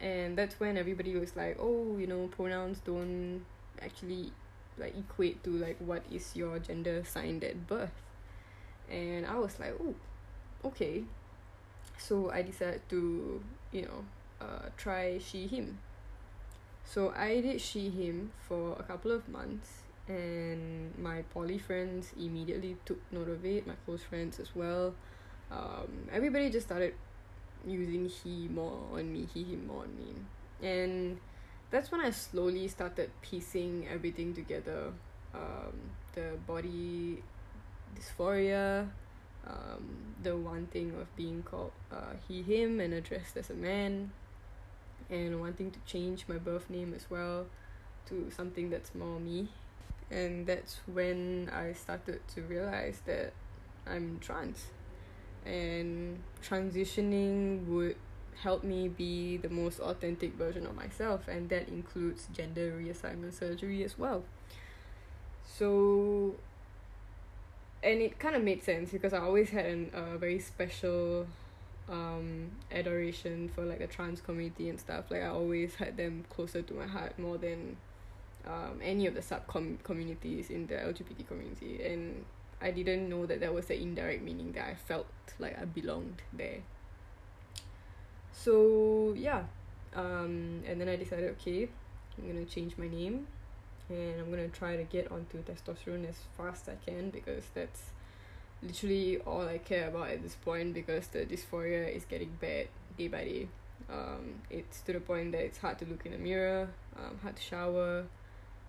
And 0.00 0.38
that's 0.38 0.60
when 0.60 0.76
everybody 0.76 1.16
was 1.16 1.34
like 1.36 1.56
oh 1.58 1.96
you 1.98 2.06
know 2.06 2.28
pronouns 2.28 2.80
don't 2.84 3.44
actually 3.82 4.32
like 4.78 4.96
equate 4.96 5.42
to 5.44 5.50
like 5.50 5.76
what 5.78 6.02
is 6.10 6.34
your 6.36 6.58
gender 6.58 7.02
signed 7.04 7.44
at 7.44 7.66
birth. 7.66 8.02
And 8.88 9.26
I 9.26 9.38
was 9.38 9.58
like 9.58 9.74
oh 9.82 9.94
okay. 10.64 11.04
So 11.98 12.30
I 12.30 12.42
decided 12.42 12.88
to 12.90 13.42
you 13.72 13.82
know 13.82 14.04
uh 14.40 14.70
try 14.76 15.18
she 15.18 15.46
him 15.46 15.78
so 16.90 17.14
I 17.16 17.40
did 17.40 17.60
she 17.60 17.88
him 17.88 18.32
for 18.48 18.74
a 18.78 18.82
couple 18.82 19.12
of 19.12 19.28
months 19.28 19.82
and 20.08 20.90
my 20.98 21.22
poly 21.32 21.56
friends 21.56 22.12
immediately 22.18 22.76
took 22.84 22.98
note 23.12 23.28
of 23.28 23.44
it 23.44 23.64
my 23.64 23.74
close 23.86 24.02
friends 24.02 24.40
as 24.40 24.56
well. 24.56 24.92
Um, 25.52 26.08
everybody 26.12 26.50
just 26.50 26.66
started 26.66 26.94
using 27.64 28.08
he 28.08 28.48
more 28.48 28.82
on 28.92 29.12
me 29.12 29.28
he 29.32 29.44
him 29.44 29.68
more 29.68 29.84
on 29.84 29.94
me. 29.96 30.66
And 30.66 31.18
that's 31.70 31.92
when 31.92 32.00
I 32.00 32.10
slowly 32.10 32.66
started 32.66 33.10
piecing 33.22 33.86
everything 33.88 34.34
together. 34.34 34.92
Um, 35.32 35.94
the 36.14 36.38
body 36.44 37.22
dysphoria 37.94 38.88
um, 39.46 40.14
the 40.22 40.36
wanting 40.36 40.90
of 41.00 41.14
being 41.16 41.44
called 41.44 41.72
uh, 41.92 42.18
he 42.26 42.42
him 42.42 42.80
and 42.80 42.92
addressed 42.94 43.36
as 43.36 43.48
a 43.48 43.54
man 43.54 44.10
and 45.10 45.40
wanting 45.40 45.70
to 45.70 45.78
change 45.86 46.24
my 46.28 46.36
birth 46.36 46.70
name 46.70 46.94
as 46.94 47.10
well 47.10 47.46
to 48.08 48.30
something 48.34 48.70
that's 48.70 48.94
more 48.94 49.18
me. 49.20 49.48
And 50.10 50.46
that's 50.46 50.78
when 50.86 51.50
I 51.52 51.72
started 51.72 52.20
to 52.34 52.42
realize 52.42 53.00
that 53.06 53.32
I'm 53.86 54.18
trans. 54.20 54.66
And 55.44 56.20
transitioning 56.42 57.66
would 57.66 57.96
help 58.42 58.64
me 58.64 58.88
be 58.88 59.36
the 59.36 59.48
most 59.48 59.80
authentic 59.80 60.34
version 60.34 60.66
of 60.66 60.74
myself 60.74 61.28
and 61.28 61.48
that 61.50 61.68
includes 61.68 62.26
gender 62.32 62.72
reassignment 62.80 63.34
surgery 63.38 63.84
as 63.84 63.98
well. 63.98 64.24
So 65.46 66.34
and 67.82 68.00
it 68.00 68.18
kind 68.18 68.34
of 68.34 68.42
made 68.42 68.62
sense 68.62 68.90
because 68.90 69.12
I 69.12 69.18
always 69.18 69.50
had 69.50 69.64
a 69.94 69.98
uh, 69.98 70.18
very 70.18 70.38
special 70.38 71.26
um 71.90 72.50
adoration 72.70 73.50
for 73.54 73.64
like 73.64 73.80
the 73.80 73.86
trans 73.86 74.20
community 74.20 74.68
and 74.68 74.78
stuff 74.78 75.10
like 75.10 75.22
I 75.22 75.26
always 75.26 75.74
had 75.74 75.96
them 75.96 76.24
closer 76.28 76.62
to 76.62 76.74
my 76.74 76.86
heart 76.86 77.18
more 77.18 77.36
than 77.36 77.76
um 78.46 78.80
any 78.82 79.06
of 79.06 79.14
the 79.14 79.22
sub 79.22 79.46
com- 79.46 79.78
communities 79.82 80.50
in 80.50 80.66
the 80.66 80.74
L_G_B_T 80.74 81.26
community. 81.26 81.84
And 81.84 82.24
I 82.62 82.70
didn't 82.70 83.08
know 83.08 83.26
that 83.26 83.40
that 83.40 83.52
was 83.52 83.66
the 83.66 83.80
indirect 83.80 84.22
meaning 84.22 84.52
that 84.52 84.68
I 84.68 84.74
felt 84.74 85.08
like 85.38 85.60
I 85.60 85.64
belonged 85.64 86.22
there. 86.32 86.60
So 88.32 89.14
yeah. 89.16 89.42
Um 89.94 90.62
and 90.66 90.80
then 90.80 90.88
I 90.88 90.96
decided 90.96 91.30
okay 91.40 91.68
I'm 92.16 92.28
gonna 92.28 92.44
change 92.44 92.78
my 92.78 92.86
name 92.86 93.26
and 93.88 94.20
I'm 94.20 94.30
gonna 94.30 94.48
try 94.48 94.76
to 94.76 94.84
get 94.84 95.10
onto 95.10 95.42
testosterone 95.42 96.08
as 96.08 96.16
fast 96.36 96.68
as 96.68 96.76
I 96.76 96.90
can 96.90 97.10
because 97.10 97.44
that's 97.54 97.90
literally 98.62 99.18
all 99.18 99.48
I 99.48 99.58
care 99.58 99.88
about 99.88 100.10
at 100.10 100.22
this 100.22 100.34
point 100.34 100.74
because 100.74 101.06
the 101.08 101.20
dysphoria 101.20 101.94
is 101.94 102.04
getting 102.04 102.36
bad 102.40 102.68
day 102.98 103.08
by 103.08 103.24
day. 103.24 103.48
Um 103.88 104.42
it's 104.50 104.80
to 104.82 104.92
the 104.92 105.00
point 105.00 105.32
that 105.32 105.40
it's 105.40 105.58
hard 105.58 105.78
to 105.78 105.86
look 105.86 106.04
in 106.06 106.12
the 106.12 106.18
mirror 106.18 106.68
um 106.96 107.18
hard 107.22 107.36
to 107.36 107.42
shower 107.42 108.04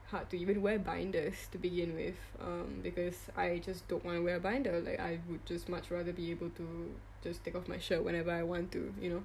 hard 0.09 0.29
to 0.29 0.37
even 0.37 0.61
wear 0.61 0.79
binders 0.79 1.35
to 1.51 1.57
begin 1.57 1.95
with 1.95 2.15
um 2.41 2.79
because 2.81 3.17
I 3.35 3.61
just 3.63 3.87
don't 3.87 4.03
want 4.03 4.17
to 4.17 4.23
wear 4.23 4.37
a 4.37 4.39
binder. 4.39 4.79
Like 4.79 4.99
I 4.99 5.19
would 5.29 5.45
just 5.45 5.69
much 5.69 5.91
rather 5.91 6.13
be 6.13 6.31
able 6.31 6.49
to 6.51 6.91
just 7.23 7.43
take 7.43 7.55
off 7.55 7.67
my 7.67 7.77
shirt 7.77 8.03
whenever 8.03 8.31
I 8.31 8.43
want 8.43 8.71
to 8.71 8.93
you 8.99 9.09
know? 9.09 9.23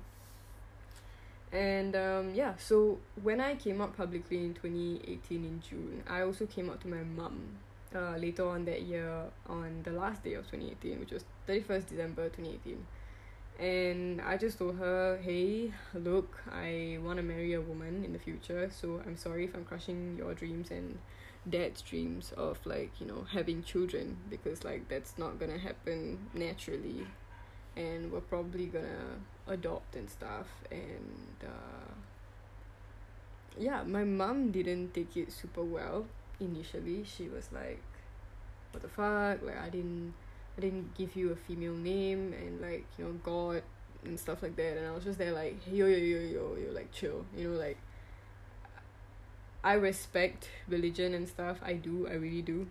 And 1.57 1.95
um 1.95 2.35
yeah 2.35 2.55
so 2.59 2.99
when 3.23 3.41
I 3.41 3.55
came 3.55 3.81
out 3.81 3.97
publicly 3.97 4.39
in 4.39 4.55
twenty 4.55 5.01
eighteen 5.07 5.45
in 5.45 5.63
June 5.69 6.03
I 6.09 6.23
also 6.23 6.45
came 6.45 6.69
out 6.69 6.81
to 6.83 6.89
my 6.89 7.05
mum 7.05 7.59
uh 7.95 8.17
later 8.17 8.49
on 8.49 8.65
that 8.65 8.83
year 8.83 9.25
on 9.49 9.81
the 9.85 9.91
last 9.91 10.23
day 10.25 10.35
of 10.35 10.49
twenty 10.49 10.71
eighteen 10.71 10.99
which 11.01 11.13
was 11.13 11.25
thirty 11.47 11.61
first 11.61 11.89
December 11.89 12.29
twenty 12.29 12.51
eighteen. 12.51 12.87
And 13.59 14.21
I 14.21 14.37
just 14.37 14.59
told 14.59 14.77
her 14.77 15.19
hey 15.23 15.73
look 15.95 16.39
I 16.53 16.99
want 17.03 17.17
to 17.19 17.23
marry 17.23 17.55
a 17.55 17.61
woman 17.61 18.05
in 18.05 18.13
the 18.13 18.19
future 18.19 18.71
so 18.71 19.01
I'm 19.07 19.17
sorry 19.17 19.45
if 19.45 19.55
I'm 19.55 19.65
crushing 19.65 20.17
your 20.19 20.35
dreams 20.35 20.71
and 20.71 20.99
dad's 21.49 21.81
dreams 21.81 22.33
of 22.37 22.59
like 22.67 22.91
you 23.01 23.07
know 23.07 23.25
having 23.33 23.63
children 23.63 24.17
because 24.29 24.65
like 24.65 24.89
that's 24.89 25.17
not 25.17 25.39
gonna 25.39 25.59
happen 25.59 26.19
naturally. 26.35 27.07
And 27.77 28.11
we're 28.11 28.21
probably 28.21 28.67
gonna 28.67 29.21
adopt 29.47 29.97
and 29.97 30.09
stuff 30.11 30.47
and 30.71 31.37
uh 31.45 31.93
yeah 33.59 33.83
my 33.85 34.05
mom 34.05 34.51
didn't 34.51 34.93
take 34.93 35.17
it 35.17 35.33
super 35.33 35.63
well 35.63 36.05
initially 36.41 37.05
she 37.05 37.29
was 37.29 37.49
like 37.53 37.83
what 38.77 38.83
the 38.83 38.89
fuck? 38.89 39.43
Like 39.43 39.59
I 39.59 39.71
didn't 39.71 40.13
I 40.57 40.61
didn't 40.61 40.95
give 40.95 41.17
you 41.17 41.33
a 41.33 41.37
female 41.37 41.75
name 41.75 42.35
and 42.35 42.61
like 42.61 42.85
you 42.99 43.05
know 43.05 43.13
god 43.23 43.63
and 44.05 44.21
stuff 44.21 44.43
like 44.43 44.57
that. 44.57 44.77
And 44.77 44.87
I 44.87 44.93
was 44.93 45.05
just 45.05 45.19
there 45.19 45.33
like 45.33 45.57
yo 45.67 45.87
yo 45.87 45.97
yo 45.97 46.21
yo 46.21 46.57
yo 46.57 46.73
like 46.73 46.93
chill. 46.93 47.25
You 47.35 47.49
know 47.49 47.59
like 47.59 47.79
I 49.65 49.75
respect 49.75 50.49
religion 50.69 51.15
and 51.15 51.27
stuff. 51.27 51.59
I 51.63 51.75
do 51.75 52.07
I 52.07 52.15
really 52.15 52.43
do. 52.43 52.67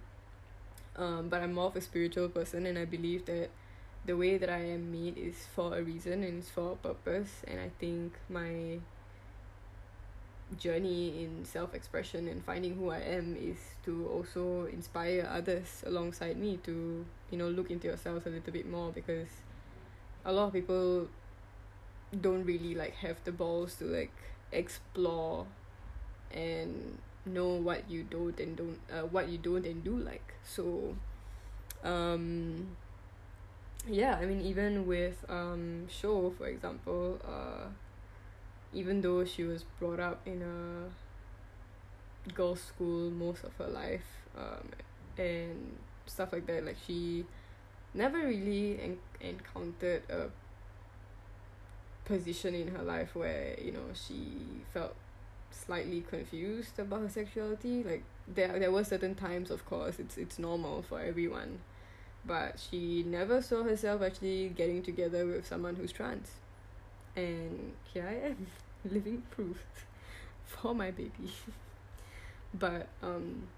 Um 0.96 1.30
but 1.30 1.42
I'm 1.42 1.54
more 1.54 1.66
of 1.66 1.76
a 1.76 1.82
spiritual 1.82 2.30
person 2.30 2.68
and 2.68 2.78
I 2.78 2.86
believe 2.86 3.26
that 3.26 3.50
the 4.06 4.16
way 4.16 4.38
that 4.38 4.50
I 4.50 4.60
am 4.60 4.92
made 4.92 5.18
is 5.18 5.48
for 5.56 5.76
a 5.76 5.82
reason 5.82 6.24
and 6.24 6.38
it's 6.38 6.52
for 6.52 6.74
a 6.74 6.76
purpose. 6.76 7.42
And 7.48 7.60
I 7.60 7.72
think 7.80 8.14
my 8.30 8.80
journey 10.58 11.24
in 11.24 11.44
self 11.46 11.74
expression 11.74 12.28
and 12.28 12.44
finding 12.44 12.76
who 12.76 12.90
I 12.90 13.00
am 13.00 13.36
is 13.36 13.58
to 13.86 14.08
also 14.08 14.66
inspire 14.72 15.28
others 15.32 15.84
alongside 15.86 16.38
me 16.38 16.58
to 16.64 17.06
you 17.32 17.38
know 17.38 17.50
look 17.50 17.72
into 17.72 17.88
yourselves 17.88 18.26
a 18.26 18.30
little 18.30 18.54
bit 18.54 18.70
more 18.70 18.92
because 18.92 19.28
a 20.24 20.32
lot 20.32 20.48
of 20.48 20.54
people 20.54 21.08
don't 22.22 22.46
really 22.46 22.76
like 22.76 22.96
have 22.96 23.18
the 23.24 23.32
balls 23.32 23.76
to 23.76 23.86
like 23.86 24.14
explore 24.52 25.46
and 26.32 26.98
know 27.26 27.50
what 27.50 27.90
you 27.90 28.04
don't 28.04 28.40
and 28.40 28.56
don't 28.56 28.80
uh, 28.92 29.02
what 29.08 29.30
you 29.30 29.38
don't 29.38 29.66
and 29.66 29.84
do 29.84 29.98
like. 29.98 30.34
So 30.44 30.96
um 31.84 32.76
yeah 33.88 34.18
I 34.20 34.26
mean 34.26 34.42
even 34.42 34.88
with 34.88 35.26
um 35.30 35.88
Sho 35.88 36.34
for 36.38 36.48
example 36.48 37.20
uh 37.26 37.70
even 38.76 39.02
though 39.02 39.26
she 39.26 39.44
was 39.44 39.64
brought 39.80 40.00
up 40.00 40.22
in 40.26 40.42
a 40.42 40.90
girls 42.34 42.62
school 42.62 43.10
most 43.12 43.44
of 43.44 43.54
her 43.58 43.68
life 43.68 44.06
um 44.38 44.70
and 45.18 45.78
stuff 46.06 46.34
like 46.34 46.46
that 46.46 46.66
like 46.66 46.78
she 46.86 47.26
never 47.94 48.18
really 48.18 48.80
en- 48.82 48.98
encountered 49.22 50.04
a 50.10 50.28
position 52.04 52.54
in 52.54 52.68
her 52.76 52.84
life 52.84 53.16
where 53.16 53.56
you 53.60 53.72
know 53.72 53.88
she 53.94 54.38
felt 54.74 54.96
slightly 55.52 56.02
confused 56.02 56.78
about 56.78 57.02
her 57.02 57.10
sexuality 57.10 57.84
like 57.84 58.04
there 58.28 58.60
there 58.60 58.72
were 58.72 58.84
certain 58.84 59.16
times 59.16 59.50
of 59.50 59.66
course 59.66 60.00
it's 60.00 60.18
it's 60.18 60.38
normal 60.38 60.82
for 60.82 61.00
everyone 61.00 61.60
but 62.28 62.60
she 62.60 63.04
never 63.04 63.42
saw 63.42 63.64
herself 63.64 64.02
actually 64.02 64.50
getting 64.50 64.82
together 64.82 65.26
with 65.26 65.46
someone 65.46 65.76
who's 65.76 65.92
trans. 65.92 66.32
And 67.16 67.74
here 67.94 68.06
I 68.08 68.30
am 68.30 68.48
living 68.92 69.24
proof 69.32 69.64
for 70.46 70.74
my 70.74 70.92
baby. 70.92 71.32
But 72.58 72.88
um 73.04 73.50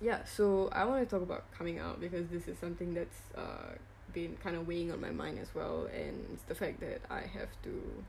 yeah 0.00 0.24
so 0.24 0.68
I 0.72 0.84
want 0.84 1.06
to 1.06 1.10
talk 1.10 1.22
about 1.22 1.50
coming 1.52 1.78
out 1.78 2.00
because 2.00 2.28
this 2.28 2.46
is 2.48 2.58
something 2.58 2.94
that's 2.94 3.20
uh 3.36 3.74
been 4.12 4.36
kind 4.42 4.56
of 4.56 4.66
weighing 4.66 4.90
on 4.90 5.00
my 5.00 5.10
mind 5.10 5.38
as 5.38 5.54
well 5.54 5.88
and 5.94 6.24
it's 6.32 6.42
the 6.44 6.54
fact 6.54 6.80
that 6.80 7.02
I 7.10 7.20
have 7.20 7.50
to 7.64 8.04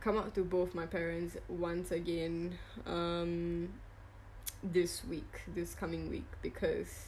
come 0.00 0.18
out 0.18 0.34
to 0.34 0.42
both 0.42 0.74
my 0.74 0.86
parents 0.86 1.36
once 1.48 1.90
again 1.92 2.58
um 2.86 3.68
this 4.62 5.04
week 5.04 5.42
this 5.54 5.74
coming 5.74 6.10
week 6.10 6.26
because 6.42 7.06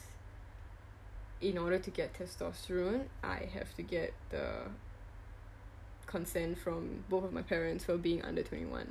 in 1.41 1.57
order 1.57 1.77
to 1.77 1.91
get 1.91 2.13
testosterone 2.13 3.05
I 3.23 3.49
have 3.53 3.75
to 3.75 3.81
get 3.81 4.13
the 4.29 4.69
consent 6.07 6.57
from 6.57 7.03
both 7.09 7.23
of 7.23 7.33
my 7.33 7.41
parents 7.41 7.83
for 7.85 7.97
being 7.97 8.21
under 8.23 8.41
21 8.41 8.87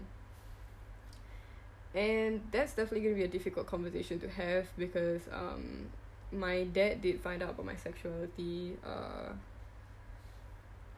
and 1.95 2.43
that's 2.53 2.73
definitely 2.75 3.01
going 3.01 3.15
to 3.15 3.19
be 3.19 3.25
a 3.25 3.29
difficult 3.29 3.67
conversation 3.67 4.21
to 4.21 4.29
have 4.29 4.67
because 4.77 5.23
um 5.33 5.87
my 6.31 6.65
dad 6.65 7.01
did 7.01 7.21
find 7.21 7.43
out 7.43 7.51
about 7.51 7.65
my 7.65 7.77
sexuality 7.77 8.77
uh 8.85 9.33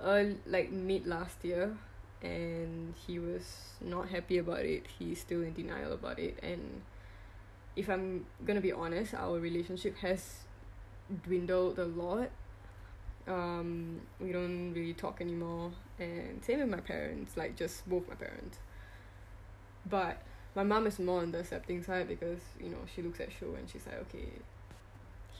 uh 0.02 0.24
like 0.46 0.72
mid 0.72 1.06
last 1.06 1.44
year 1.44 1.76
and 2.20 2.94
he 3.06 3.20
was 3.20 3.74
not 3.80 4.08
happy 4.08 4.38
about 4.38 4.64
it. 4.64 4.84
He's 4.98 5.20
still 5.20 5.42
in 5.42 5.52
denial 5.52 5.92
about 5.92 6.18
it. 6.18 6.36
And 6.42 6.82
if 7.76 7.88
I'm 7.88 8.26
gonna 8.44 8.60
be 8.60 8.72
honest 8.72 9.14
our 9.14 9.38
relationship 9.38 9.96
has 9.98 10.38
dwindled 11.22 11.78
a 11.78 11.84
lot 11.84 12.30
um 13.28 14.00
we 14.20 14.32
don't 14.32 14.72
really 14.74 14.94
talk 14.94 15.20
anymore. 15.20 15.70
And 15.98 16.42
same 16.44 16.60
with 16.60 16.68
my 16.68 16.80
parents 16.80 17.36
like 17.36 17.56
just 17.56 17.88
both 17.88 18.08
my 18.08 18.14
parents. 18.14 18.58
But 19.88 20.22
my 20.54 20.62
mom 20.62 20.86
is 20.86 20.98
more 20.98 21.20
on 21.22 21.32
the 21.32 21.40
accepting 21.40 21.82
side 21.82 22.08
because 22.08 22.40
you 22.60 22.68
know 22.70 22.78
she 22.94 23.02
looks 23.02 23.20
at 23.20 23.30
Sho 23.32 23.54
and 23.56 23.68
she's 23.68 23.86
like 23.86 24.00
okay 24.02 24.28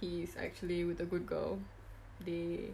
he's 0.01 0.37
actually 0.39 0.85
with 0.85 1.01
a 1.01 1.05
good 1.05 1.27
girl. 1.27 1.59
They 2.25 2.71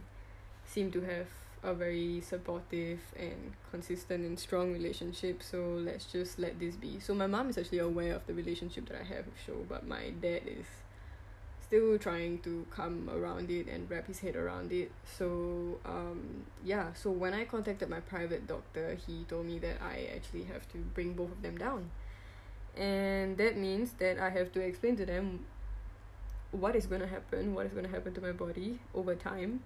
seem 0.67 0.91
to 0.93 1.01
have 1.03 1.27
a 1.63 1.73
very 1.75 2.21
supportive 2.21 3.01
and 3.19 3.53
consistent 3.71 4.25
and 4.27 4.39
strong 4.39 4.73
relationship. 4.73 5.43
So 5.43 5.79
let's 5.79 6.05
just 6.07 6.39
let 6.39 6.59
this 6.59 6.77
be. 6.77 7.01
So 7.01 7.15
my 7.15 7.27
mom 7.27 7.49
is 7.49 7.57
actually 7.59 7.79
aware 7.79 8.15
of 8.15 8.27
the 8.27 8.35
relationship 8.35 8.89
that 8.89 9.01
I 9.01 9.05
have 9.05 9.25
with 9.27 9.41
Sho 9.47 9.65
but 9.69 9.87
my 9.87 10.11
dad 10.21 10.43
is 10.47 10.67
still 11.75 11.99
trying 11.99 12.39
to 12.39 12.65
come 12.71 13.11
around 13.13 13.51
it 13.51 13.67
and 13.67 13.91
wrap 13.91 14.07
his 14.07 14.21
head 14.21 14.37
around 14.37 14.71
it. 14.71 14.93
So 15.19 15.81
um 15.85 16.45
yeah 16.65 16.93
so 16.93 17.11
when 17.11 17.35
I 17.35 17.45
contacted 17.45 17.89
my 17.89 18.01
private 18.01 18.47
doctor 18.47 18.97
he 19.07 19.25
told 19.25 19.47
me 19.47 19.59
that 19.59 19.83
I 19.83 20.09
actually 20.15 20.45
have 20.45 20.71
to 20.73 20.79
bring 20.79 21.15
both 21.15 21.33
of 21.33 21.43
them 21.43 21.59
down. 21.59 21.91
And 22.77 23.37
that 23.39 23.57
means 23.57 23.93
that 23.99 24.19
I 24.19 24.31
have 24.31 24.53
to 24.53 24.61
explain 24.61 24.97
to 24.97 25.07
them 25.07 25.47
what 26.53 26.77
is 26.77 26.87
going 26.87 27.01
to 27.01 27.09
happen 27.09 27.53
what 27.55 27.67
is 27.67 27.73
going 27.73 27.85
to 27.85 27.91
happen 27.91 28.15
to 28.15 28.21
my 28.21 28.31
body 28.31 28.79
over 28.95 29.17
time 29.17 29.61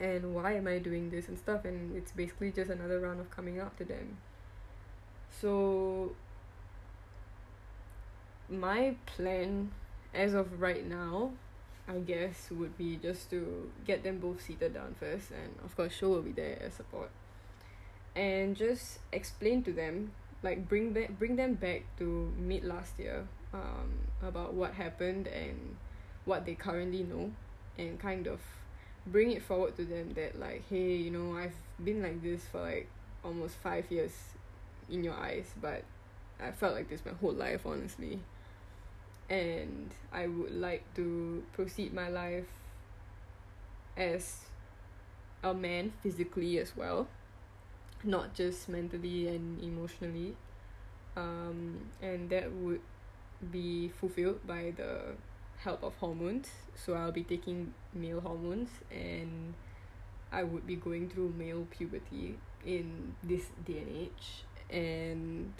and 0.00 0.34
why 0.34 0.54
am 0.54 0.66
I 0.66 0.78
doing 0.78 1.10
this 1.10 1.28
and 1.28 1.38
stuff 1.38 1.66
and 1.66 1.94
it's 1.94 2.12
basically 2.12 2.50
just 2.50 2.70
another 2.70 2.98
round 3.00 3.20
of 3.20 3.30
coming 3.30 3.60
out 3.60 3.76
to 3.76 3.84
them. 3.84 4.16
So 5.30 6.12
my 8.48 8.94
plan 9.04 9.70
as 10.14 10.34
of 10.34 10.60
right 10.60 10.86
now 10.86 11.32
I 11.86 11.98
guess 11.98 12.48
would 12.50 12.78
be 12.78 12.96
just 12.96 13.28
to 13.30 13.70
get 13.86 14.02
them 14.02 14.18
both 14.18 14.40
seated 14.40 14.74
down 14.74 14.94
first 14.98 15.30
and 15.30 15.54
of 15.64 15.76
course 15.76 15.92
Sho 15.92 16.08
will 16.08 16.22
be 16.22 16.32
there 16.32 16.58
as 16.62 16.74
support. 16.74 17.10
And 18.16 18.56
just 18.56 19.00
explain 19.12 19.62
to 19.64 19.72
them 19.72 20.12
like 20.42 20.68
bring 20.68 20.92
back 20.92 21.18
bring 21.18 21.36
them 21.36 21.54
back 21.54 21.82
to 21.98 22.32
mid 22.38 22.64
last 22.64 22.98
year 22.98 23.26
um 23.52 23.90
about 24.22 24.54
what 24.54 24.74
happened 24.74 25.26
and 25.26 25.76
what 26.24 26.46
they 26.46 26.54
currently 26.54 27.02
know 27.02 27.32
and 27.76 27.98
kind 27.98 28.26
of 28.26 28.40
bring 29.06 29.30
it 29.32 29.42
forward 29.42 29.76
to 29.76 29.84
them 29.84 30.12
that 30.14 30.38
like 30.38 30.62
hey 30.70 30.94
you 30.96 31.10
know 31.10 31.36
I've 31.36 31.56
been 31.82 32.02
like 32.02 32.22
this 32.22 32.46
for 32.46 32.60
like 32.60 32.88
almost 33.24 33.56
five 33.56 33.90
years 33.90 34.12
in 34.90 35.02
your 35.02 35.14
eyes 35.14 35.46
but 35.60 35.82
I 36.40 36.52
felt 36.52 36.74
like 36.74 36.88
this 36.88 37.04
my 37.04 37.12
whole 37.12 37.32
life 37.32 37.66
honestly 37.66 38.20
and 39.30 39.90
I 40.12 40.26
would 40.26 40.54
like 40.54 40.82
to 40.96 41.42
proceed 41.52 41.92
my 41.94 42.08
life 42.08 42.46
as 43.96 44.40
a 45.42 45.54
man 45.54 45.92
physically 46.02 46.58
as 46.58 46.76
well 46.76 47.06
not 48.04 48.34
just 48.34 48.68
mentally 48.68 49.28
and 49.28 49.60
emotionally. 49.62 50.36
Um 51.16 51.90
and 52.02 52.28
that 52.30 52.52
would 52.52 52.80
be 53.50 53.88
fulfilled 53.88 54.46
by 54.46 54.72
the 54.76 55.16
help 55.58 55.82
of 55.82 55.94
hormones. 55.96 56.48
So 56.76 56.94
I'll 56.94 57.12
be 57.12 57.24
taking 57.24 57.72
male 57.94 58.20
hormones 58.20 58.70
and 58.90 59.54
I 60.32 60.44
would 60.44 60.66
be 60.66 60.76
going 60.76 61.08
through 61.08 61.34
male 61.38 61.66
puberty 61.70 62.36
in 62.66 63.14
this 63.22 63.46
day 63.64 63.78
and 63.78 63.96
age. 63.96 64.44
And 64.70 65.52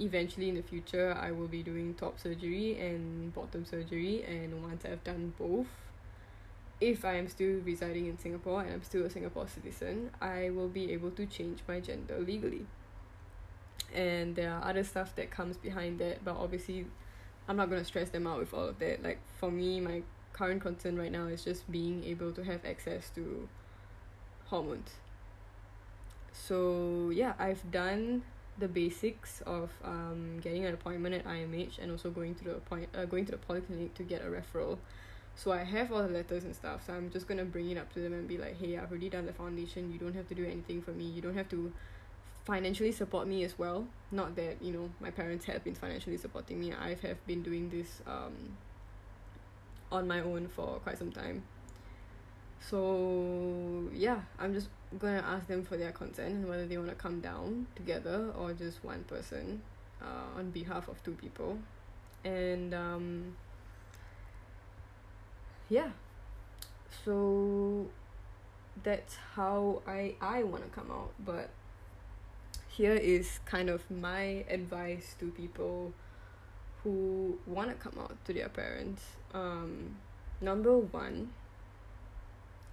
eventually 0.00 0.48
in 0.48 0.54
the 0.54 0.62
future 0.62 1.16
I 1.20 1.30
will 1.30 1.48
be 1.48 1.62
doing 1.62 1.94
top 1.94 2.18
surgery 2.18 2.78
and 2.80 3.32
bottom 3.34 3.64
surgery 3.64 4.24
and 4.24 4.62
once 4.62 4.84
I've 4.84 5.04
done 5.04 5.34
both 5.38 5.66
if 6.80 7.04
I 7.04 7.16
am 7.16 7.28
still 7.28 7.60
residing 7.60 8.06
in 8.06 8.18
Singapore 8.18 8.62
and 8.62 8.72
I'm 8.72 8.82
still 8.82 9.04
a 9.04 9.10
Singapore 9.10 9.46
citizen 9.46 10.10
I 10.20 10.50
will 10.50 10.68
be 10.68 10.92
able 10.92 11.10
to 11.12 11.26
change 11.26 11.60
my 11.68 11.80
gender 11.80 12.18
legally. 12.18 12.66
And 13.94 14.34
there 14.36 14.52
are 14.52 14.64
other 14.64 14.84
stuff 14.84 15.14
that 15.16 15.30
comes 15.30 15.56
behind 15.56 15.98
that 15.98 16.24
but 16.24 16.36
obviously 16.36 16.86
I'm 17.46 17.56
not 17.56 17.68
gonna 17.68 17.84
stress 17.84 18.08
them 18.08 18.26
out 18.26 18.38
with 18.38 18.54
all 18.54 18.68
of 18.68 18.78
that. 18.78 19.02
Like 19.02 19.18
for 19.38 19.50
me 19.50 19.80
my 19.80 20.02
current 20.32 20.62
concern 20.62 20.96
right 20.96 21.12
now 21.12 21.26
is 21.26 21.44
just 21.44 21.70
being 21.70 22.02
able 22.04 22.32
to 22.32 22.44
have 22.44 22.64
access 22.64 23.10
to 23.16 23.48
hormones. 24.46 24.92
So 26.32 27.10
yeah 27.12 27.34
I've 27.38 27.70
done 27.70 28.22
the 28.60 28.68
basics 28.68 29.40
of 29.46 29.70
um 29.82 30.38
getting 30.40 30.64
an 30.64 30.74
appointment 30.74 31.14
at 31.14 31.24
I_M_H 31.24 31.78
and 31.80 31.90
also 31.90 32.10
going 32.10 32.34
to 32.36 32.44
the 32.44 32.54
appoint 32.56 32.88
uh, 32.94 33.04
going 33.06 33.24
to 33.26 33.32
the 33.32 33.38
polyclinic 33.38 33.94
to 33.94 34.02
get 34.02 34.22
a 34.22 34.26
referral. 34.26 34.78
So 35.34 35.52
I 35.52 35.64
have 35.64 35.90
all 35.92 36.02
the 36.02 36.08
letters 36.08 36.44
and 36.44 36.54
stuff 36.54 36.86
so 36.86 36.92
I'm 36.92 37.10
just 37.10 37.26
gonna 37.26 37.44
bring 37.44 37.70
it 37.70 37.78
up 37.78 37.92
to 37.94 38.00
them 38.00 38.12
and 38.12 38.28
be 38.28 38.38
like 38.38 38.60
hey 38.60 38.76
I've 38.76 38.90
already 38.90 39.08
done 39.08 39.26
the 39.26 39.32
foundation 39.32 39.90
you 39.92 39.98
don't 39.98 40.14
have 40.14 40.28
to 40.28 40.34
do 40.34 40.44
anything 40.44 40.82
for 40.82 40.92
me 40.92 41.04
you 41.04 41.22
don't 41.22 41.36
have 41.36 41.48
to 41.50 41.72
financially 42.44 42.92
support 42.92 43.26
me 43.26 43.44
as 43.44 43.58
well. 43.58 43.86
Not 44.10 44.36
that 44.36 44.62
you 44.62 44.72
know 44.72 44.90
my 45.00 45.10
parents 45.10 45.46
have 45.46 45.64
been 45.64 45.74
financially 45.74 46.18
supporting 46.18 46.60
me 46.60 46.72
I 46.72 46.96
have 47.02 47.26
been 47.26 47.42
doing 47.42 47.70
this 47.70 48.02
um 48.06 48.34
on 49.90 50.06
my 50.06 50.20
own 50.20 50.48
for 50.48 50.78
quite 50.80 50.98
some 50.98 51.10
time. 51.10 51.42
So 52.60 53.88
yeah 53.94 54.20
I'm 54.38 54.52
just 54.52 54.68
gonna 54.98 55.24
ask 55.26 55.46
them 55.46 55.64
for 55.64 55.76
their 55.76 55.92
consent 55.92 56.34
and 56.34 56.48
whether 56.48 56.66
they 56.66 56.76
want 56.76 56.88
to 56.88 56.94
come 56.96 57.20
down 57.20 57.66
together 57.76 58.32
or 58.36 58.52
just 58.52 58.82
one 58.84 59.04
person 59.04 59.62
uh, 60.02 60.38
on 60.38 60.50
behalf 60.50 60.88
of 60.88 61.02
two 61.04 61.12
people. 61.12 61.58
And 62.24 62.74
um 62.74 63.36
yeah. 65.68 65.90
So 67.04 67.86
that's 68.82 69.16
how 69.34 69.82
I 69.86 70.14
I 70.20 70.42
want 70.42 70.64
to 70.64 70.70
come 70.70 70.90
out 70.90 71.12
but 71.24 71.50
here 72.68 72.94
is 72.94 73.40
kind 73.44 73.68
of 73.68 73.88
my 73.90 74.44
advice 74.48 75.14
to 75.20 75.30
people 75.30 75.92
who 76.82 77.38
want 77.46 77.68
to 77.68 77.74
come 77.74 77.98
out 78.00 78.16
to 78.24 78.32
their 78.32 78.48
parents. 78.48 79.02
Um 79.32 79.96
number 80.40 80.76
one 80.76 81.30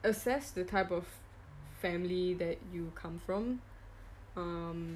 assess 0.03 0.51
the 0.51 0.63
type 0.63 0.89
of 0.89 1.05
family 1.81 2.33
that 2.33 2.57
you 2.73 2.91
come 2.95 3.19
from 3.25 3.61
um 4.37 4.95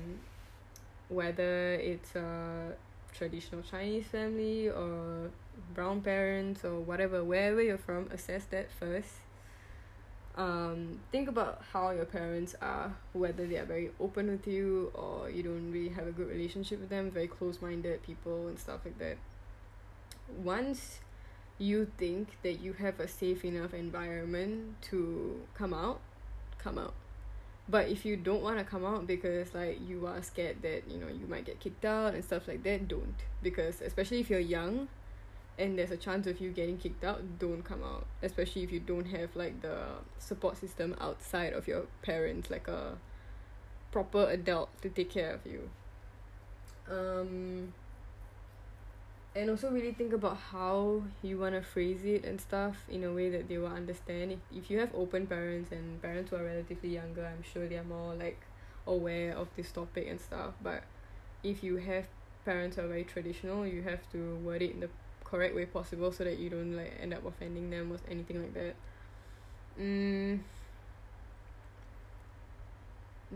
whether 1.10 1.74
it's 1.74 2.16
a 2.16 2.74
traditional 3.14 3.62
Chinese 3.62 4.06
family 4.06 4.70
or 4.70 5.30
brown 5.74 6.00
parents 6.02 6.64
or 6.64 6.80
whatever 6.80 7.24
wherever 7.24 7.62
you're 7.62 7.78
from 7.78 8.08
assess 8.12 8.46
that 8.46 8.72
first. 8.72 9.16
Um 10.38 11.00
think 11.12 11.28
about 11.28 11.62
how 11.74 11.92
your 11.92 12.06
parents 12.06 12.56
are 12.62 12.96
whether 13.12 13.46
they 13.46 13.58
are 13.58 13.66
very 13.66 13.92
open 14.00 14.32
with 14.32 14.48
you 14.48 14.92
or 14.94 15.30
you 15.30 15.44
don't 15.44 15.72
really 15.72 15.90
have 15.90 16.08
a 16.08 16.12
good 16.12 16.30
relationship 16.30 16.80
with 16.80 16.90
them 16.90 17.12
very 17.12 17.28
close 17.28 17.62
minded 17.62 18.02
people 18.04 18.48
and 18.48 18.58
stuff 18.58 18.80
like 18.86 18.98
that. 19.00 19.18
Once 20.42 21.00
you 21.58 21.92
think 21.98 22.30
that 22.44 22.62
you 22.62 22.74
have 22.74 23.00
a 23.02 23.08
safe 23.08 23.44
enough 23.44 23.74
environment 23.74 24.82
to 24.82 25.42
come 25.54 25.74
out 25.74 26.00
come 26.62 26.78
out. 26.78 26.94
But 27.70 27.90
if 27.90 28.06
you 28.06 28.18
don't 28.18 28.42
want 28.42 28.58
to 28.58 28.64
come 28.64 28.86
out 28.86 29.08
because 29.08 29.54
like 29.54 29.80
you 29.88 30.06
are 30.08 30.22
scared 30.22 30.62
that 30.62 30.84
you 30.90 30.98
know 30.98 31.08
you 31.08 31.26
might 31.28 31.46
get 31.46 31.60
kicked 31.60 31.86
out 31.86 32.14
and 32.14 32.24
stuff 32.24 32.48
like 32.48 32.64
that 32.64 32.88
don't. 32.88 33.16
Because 33.42 33.82
especially 33.82 34.20
if 34.20 34.30
you're 34.30 34.40
young 34.40 34.88
and 35.58 35.78
there's 35.78 35.92
a 35.92 35.98
chance 35.98 36.28
of 36.28 36.42
you 36.42 36.52
getting 36.52 36.78
kicked 36.78 37.04
out 37.04 37.22
don't 37.40 37.64
come 37.64 37.84
out. 37.84 38.06
Especially 38.24 38.64
if 38.64 38.72
you 38.72 38.80
don't 38.80 39.06
have 39.06 39.36
like 39.36 39.62
the 39.62 39.78
support 40.20 40.58
system 40.58 40.96
outside 41.00 41.54
of 41.54 41.68
your 41.68 41.84
parents 42.02 42.50
like 42.50 42.68
a 42.68 42.98
proper 43.92 44.30
adult 44.30 44.70
to 44.82 44.90
take 44.90 45.10
care 45.10 45.32
of 45.34 45.46
you. 45.46 45.70
Um 46.90 47.74
and 49.36 49.50
also 49.50 49.72
really 49.72 49.94
think 49.94 50.14
about 50.14 50.38
how 50.52 51.02
you 51.22 51.38
want 51.38 51.56
to 51.56 51.62
phrase 51.62 52.04
it 52.04 52.26
and 52.26 52.40
stuff 52.40 52.76
in 52.90 53.04
a 53.04 53.14
way 53.14 53.30
that 53.30 53.48
they 53.48 53.58
will 53.58 53.68
understand. 53.68 54.32
If, 54.34 54.40
if 54.52 54.72
you 54.72 54.80
have 54.80 54.94
open 54.94 55.28
parents 55.28 55.72
and 55.72 56.02
parents 56.02 56.32
who 56.32 56.38
are 56.38 56.44
relatively 56.44 56.90
younger 56.90 57.26
i'm 57.26 57.44
sure 57.44 57.68
they 57.68 57.78
are 57.78 57.84
more 57.84 58.14
like 58.16 58.42
aware 58.88 59.36
of 59.36 59.48
this 59.56 59.72
topic 59.72 60.08
and 60.10 60.20
stuff 60.20 60.54
but 60.62 60.84
if 61.44 61.64
you 61.64 61.78
have 61.78 62.06
parents 62.46 62.76
who 62.76 62.84
are 62.84 62.88
very 62.88 63.04
traditional 63.04 63.66
you 63.66 63.84
have 63.84 64.10
to 64.12 64.36
word 64.44 64.62
it 64.62 64.72
in 64.72 64.80
the 64.80 64.90
correct 65.32 65.56
way 65.56 65.66
possible 65.66 66.12
so 66.12 66.26
that 66.26 66.38
you 66.38 66.50
don't 66.50 66.76
like 66.76 66.94
end 67.02 67.14
up 67.14 67.26
offending 67.26 67.70
them 67.70 67.92
or 67.92 67.98
anything 68.12 68.42
like 68.42 68.54
that. 68.54 68.76
Mm. 69.80 70.40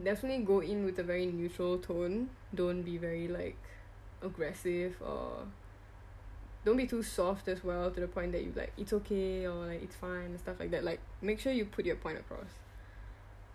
Definitely 0.03 0.43
go 0.43 0.59
in 0.59 0.83
with 0.83 0.99
a 0.99 1.03
very 1.03 1.25
neutral 1.25 1.77
tone. 1.77 2.29
Don't 2.53 2.81
be 2.81 2.97
very 2.97 3.29
like 3.29 3.57
aggressive 4.21 4.97
or 5.01 5.47
don't 6.65 6.77
be 6.77 6.87
too 6.87 7.03
soft 7.03 7.47
as 7.47 7.63
well 7.63 7.91
to 7.91 7.99
the 7.99 8.07
point 8.07 8.31
that 8.31 8.43
you 8.43 8.51
like 8.55 8.73
it's 8.75 8.91
okay 8.91 9.45
or 9.45 9.67
like 9.67 9.83
it's 9.83 9.95
fine 9.95 10.33
and 10.33 10.39
stuff 10.39 10.59
like 10.59 10.71
that. 10.71 10.83
Like 10.83 10.99
make 11.21 11.39
sure 11.39 11.53
you 11.53 11.65
put 11.65 11.85
your 11.85 11.95
point 11.95 12.17
across. 12.17 12.49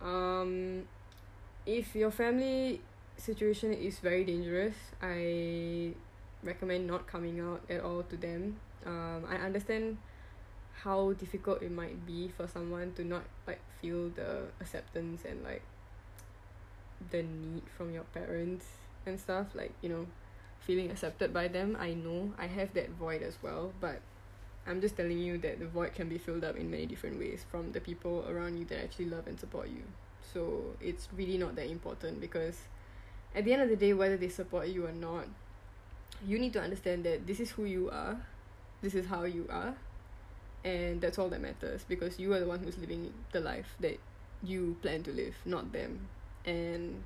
Um 0.01 0.85
if 1.67 1.95
your 1.95 2.11
family 2.13 2.81
situation 3.17 3.75
is 3.75 3.99
very 3.99 4.25
dangerous 4.25 4.75
I 5.03 5.93
recommend 6.43 6.87
not 6.87 7.07
coming 7.07 7.41
out 7.41 7.63
at 7.69 7.81
all 7.83 8.05
to 8.05 8.17
them. 8.17 8.57
Um 8.87 9.27
I 9.29 9.37
understand 9.37 9.99
how 10.85 11.13
difficult 11.13 11.63
it 11.63 11.73
might 11.73 12.07
be 12.07 12.29
for 12.29 12.47
someone 12.47 12.93
to 12.95 13.05
not 13.05 13.25
like 13.47 13.61
feel 13.83 14.09
the 14.11 14.45
acceptance 14.61 15.25
and 15.29 15.43
like 15.43 15.63
the 17.11 17.23
need 17.23 17.63
from 17.77 17.93
your 17.93 18.05
parents 18.15 18.67
and 19.05 19.19
stuff. 19.19 19.49
Like 19.55 19.73
you 19.83 19.89
know 19.89 20.07
feeling 20.61 20.91
accepted 20.91 21.33
by 21.33 21.49
them 21.49 21.77
I 21.79 21.95
know. 21.95 22.33
I 22.39 22.47
have 22.47 22.75
that 22.75 22.91
void 22.91 23.23
as 23.23 23.39
well 23.43 23.73
but 23.81 24.01
I'm 24.67 24.81
just 24.81 24.97
telling 24.97 25.19
you 25.19 25.39
that 25.39 25.59
the 25.59 25.67
void 25.67 25.95
can 25.95 26.09
be 26.09 26.19
filled 26.19 26.45
up 26.45 26.57
in 26.57 26.71
many 26.71 26.87
different 26.87 27.19
ways 27.19 27.45
from 27.51 27.73
the 27.73 27.81
people 27.81 28.25
around 28.29 28.59
you 28.59 28.65
that 28.67 28.83
actually 28.83 29.07
love 29.07 29.27
and 29.27 29.41
support 29.41 29.69
you. 29.69 29.83
So 30.35 30.77
it's 30.81 31.09
really 31.17 31.39
not 31.39 31.57
that 31.57 31.69
important 31.69 32.21
because 32.21 32.59
at 33.35 33.45
the 33.45 33.53
end 33.53 33.63
of 33.63 33.69
the 33.69 33.77
day 33.77 33.93
whether 33.93 34.17
they 34.17 34.29
support 34.29 34.69
you 34.69 34.87
or 34.87 34.93
not 34.93 35.27
you 36.27 36.39
need 36.39 36.53
to 36.53 36.61
understand 36.61 37.05
that 37.05 37.27
this 37.27 37.41
is 37.41 37.51
who 37.53 37.65
you 37.65 37.89
are 37.91 38.21
this 38.83 38.95
is 38.95 39.07
how 39.07 39.25
you 39.25 39.47
are 39.51 39.75
and 40.65 41.01
that's 41.01 41.19
all 41.19 41.29
that 41.29 41.41
matters 41.41 41.85
because 41.89 42.19
you 42.19 42.33
are 42.33 42.41
the 42.41 42.47
one 42.47 42.59
who's 42.59 42.77
living 42.79 43.13
the 43.33 43.41
life 43.41 43.75
that 43.81 43.99
you 44.43 44.77
plan 44.83 45.03
to 45.03 45.13
live 45.13 45.35
not 45.45 45.73
them. 45.73 46.09
And 46.45 47.03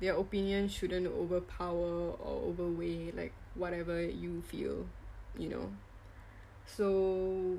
their 0.00 0.14
opinion 0.16 0.68
shouldn't 0.68 1.06
overpower 1.06 2.12
or 2.12 2.42
overweigh 2.48 3.12
like 3.16 3.32
whatever 3.54 4.02
you 4.02 4.42
feel 4.42 4.86
you 5.38 5.48
know? 5.48 5.70
So 6.66 7.58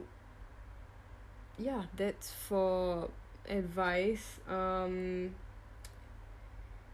yeah 1.57 1.83
that's 1.95 2.31
for 2.31 3.09
advice. 3.47 4.39
Um 4.49 5.35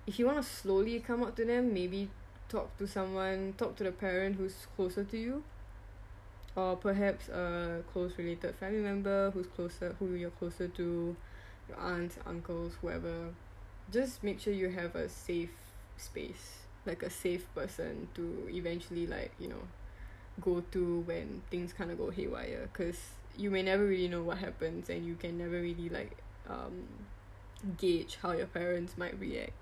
if 0.08 0.20
you 0.20 0.26
want 0.26 0.38
to 0.38 0.44
slowly 0.44 1.00
come 1.00 1.24
up 1.24 1.36
to 1.36 1.46
them 1.46 1.74
maybe 1.74 2.10
talk 2.50 2.76
to 2.78 2.88
someone 2.88 3.54
talk 3.58 3.76
to 3.78 3.84
the 3.84 3.92
parent 3.92 4.36
who's 4.36 4.68
closer 4.76 5.04
to 5.04 5.18
you. 5.18 5.44
Or 6.54 6.76
perhaps 6.76 7.30
a 7.30 7.82
close 7.94 8.12
related 8.18 8.56
family 8.56 8.80
member 8.80 9.32
who's 9.32 9.48
closer 9.48 9.96
who 10.00 10.16
you're 10.16 10.32
closer 10.32 10.68
to 10.68 11.16
your 11.70 11.80
aunts 11.80 12.18
uncles 12.26 12.74
whoever 12.82 13.30
just 13.92 14.24
make 14.24 14.40
sure 14.40 14.54
you 14.54 14.70
have 14.70 14.96
a 14.96 15.10
safe 15.10 15.52
space 15.98 16.58
like 16.86 17.04
a 17.04 17.10
safe 17.10 17.46
person 17.54 18.08
to 18.16 18.48
eventually 18.50 19.06
like 19.06 19.32
you 19.40 19.48
know 19.48 19.62
go 20.40 20.64
to 20.72 21.02
when 21.02 21.42
things 21.52 21.74
kind 21.74 21.92
of 21.92 21.98
go 21.98 22.10
haywire. 22.10 22.70
Because 22.72 22.98
you 23.38 23.52
may 23.52 23.62
never 23.62 23.86
really 23.86 24.08
know 24.08 24.24
what 24.24 24.38
happens 24.38 24.90
and 24.90 25.06
you 25.06 25.16
can 25.16 25.38
never 25.38 25.62
really 25.62 25.90
like 25.90 26.18
um 26.50 26.88
gauge 27.78 28.18
how 28.22 28.32
your 28.32 28.48
parents 28.48 28.98
might 28.98 29.20
react. 29.20 29.54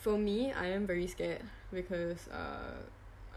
For 0.00 0.16
me 0.16 0.52
I 0.52 0.66
am 0.66 0.86
very 0.86 1.06
scared 1.06 1.42
because 1.72 2.28
uh 2.28 2.76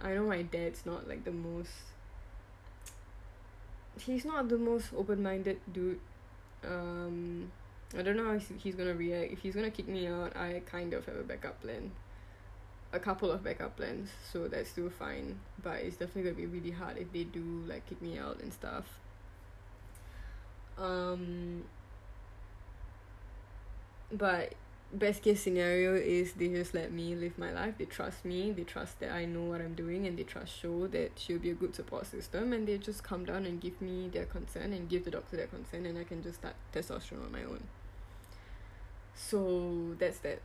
I 0.01 0.13
know 0.13 0.27
my 0.27 0.43
dad's 0.43 0.85
not 0.85 1.07
like 1.07 1.25
the 1.25 1.31
most 1.31 1.71
he's 3.99 4.23
not 4.23 4.47
the 4.47 4.57
most 4.57 4.93
open 4.95 5.21
minded 5.21 5.59
dude. 5.73 5.99
Um 6.63 7.51
I 7.97 8.03
don't 8.03 8.17
know 8.17 8.25
how 8.25 8.39
he's 8.57 8.75
gonna 8.75 8.93
react. 8.93 9.33
If 9.33 9.39
he's 9.39 9.55
gonna 9.55 9.71
kick 9.71 9.87
me 9.87 10.07
out 10.07 10.35
I 10.35 10.61
kind 10.65 10.93
of 10.93 11.05
have 11.05 11.15
a 11.15 11.23
backup 11.23 11.61
plan. 11.61 11.91
A 12.91 12.99
couple 12.99 13.31
of 13.31 13.43
backup 13.43 13.77
plans 13.77 14.09
so 14.31 14.47
that's 14.47 14.69
still 14.69 14.89
fine. 14.89 15.39
But 15.63 15.77
it's 15.77 15.97
definitely 15.97 16.23
gonna 16.31 16.35
be 16.35 16.45
really 16.45 16.71
hard 16.71 16.97
if 16.97 17.11
they 17.11 17.23
do 17.23 17.63
like 17.67 17.87
kick 17.87 18.01
me 18.01 18.19
out 18.19 18.41
and 18.41 18.53
stuff. 18.53 18.85
Um 20.77 21.63
but 24.11 24.53
best 24.91 25.21
case 25.21 25.41
scenario 25.41 25.95
is 25.95 26.33
they 26.33 26.47
just 26.47 26.73
let 26.73 26.91
me 26.91 27.15
live 27.15 27.37
my 27.39 27.51
life. 27.51 27.75
They 27.79 27.85
trust 27.85 28.23
me. 28.23 28.51
They 28.51 28.63
trust 28.63 28.99
that 28.99 29.11
I 29.11 29.25
know 29.25 29.41
what 29.41 29.61
I'm 29.61 29.73
doing 29.73 30.05
and 30.05 30.17
they 30.17 30.23
trust 30.23 30.59
Sho 30.59 30.85
that 30.87 31.13
she'll 31.15 31.39
be 31.39 31.49
a 31.49 31.55
good 31.55 31.73
support 31.73 32.05
system 32.05 32.53
and 32.53 32.67
they 32.67 32.77
just 32.77 33.03
come 33.03 33.25
down 33.25 33.45
and 33.47 33.59
give 33.59 33.81
me 33.81 34.09
their 34.09 34.25
consent 34.25 34.73
and 34.73 34.87
give 34.87 35.05
the 35.05 35.11
doctor 35.11 35.37
their 35.37 35.47
consent 35.47 35.87
and 35.87 35.97
I 35.97 36.03
can 36.03 36.21
just 36.21 36.39
start 36.39 36.53
testosterone 36.71 37.25
on 37.25 37.31
my 37.31 37.43
own 37.43 37.63
so 39.15 39.95
that's 39.99 40.19
that. 40.19 40.41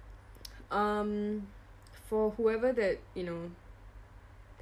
Um 0.70 1.46
for 2.08 2.30
whoever 2.30 2.72
that 2.72 2.98
you 3.14 3.24
know 3.24 3.50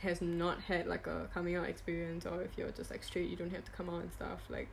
has 0.01 0.21
not 0.21 0.61
had 0.63 0.87
like 0.87 1.07
a 1.07 1.29
coming 1.33 1.55
out 1.55 1.69
experience 1.69 2.27
or 2.27 2.43
if 2.43 2.51
you're 2.57 2.71
just 2.71 2.91
like 2.91 3.05
straight 3.05 3.29
you 3.29 3.37
don't 3.37 3.53
have 3.53 3.65
to 3.65 3.71
come 3.71 3.89
out 3.89 4.03
and 4.03 4.13
stuff 4.13 4.41
like 4.51 4.69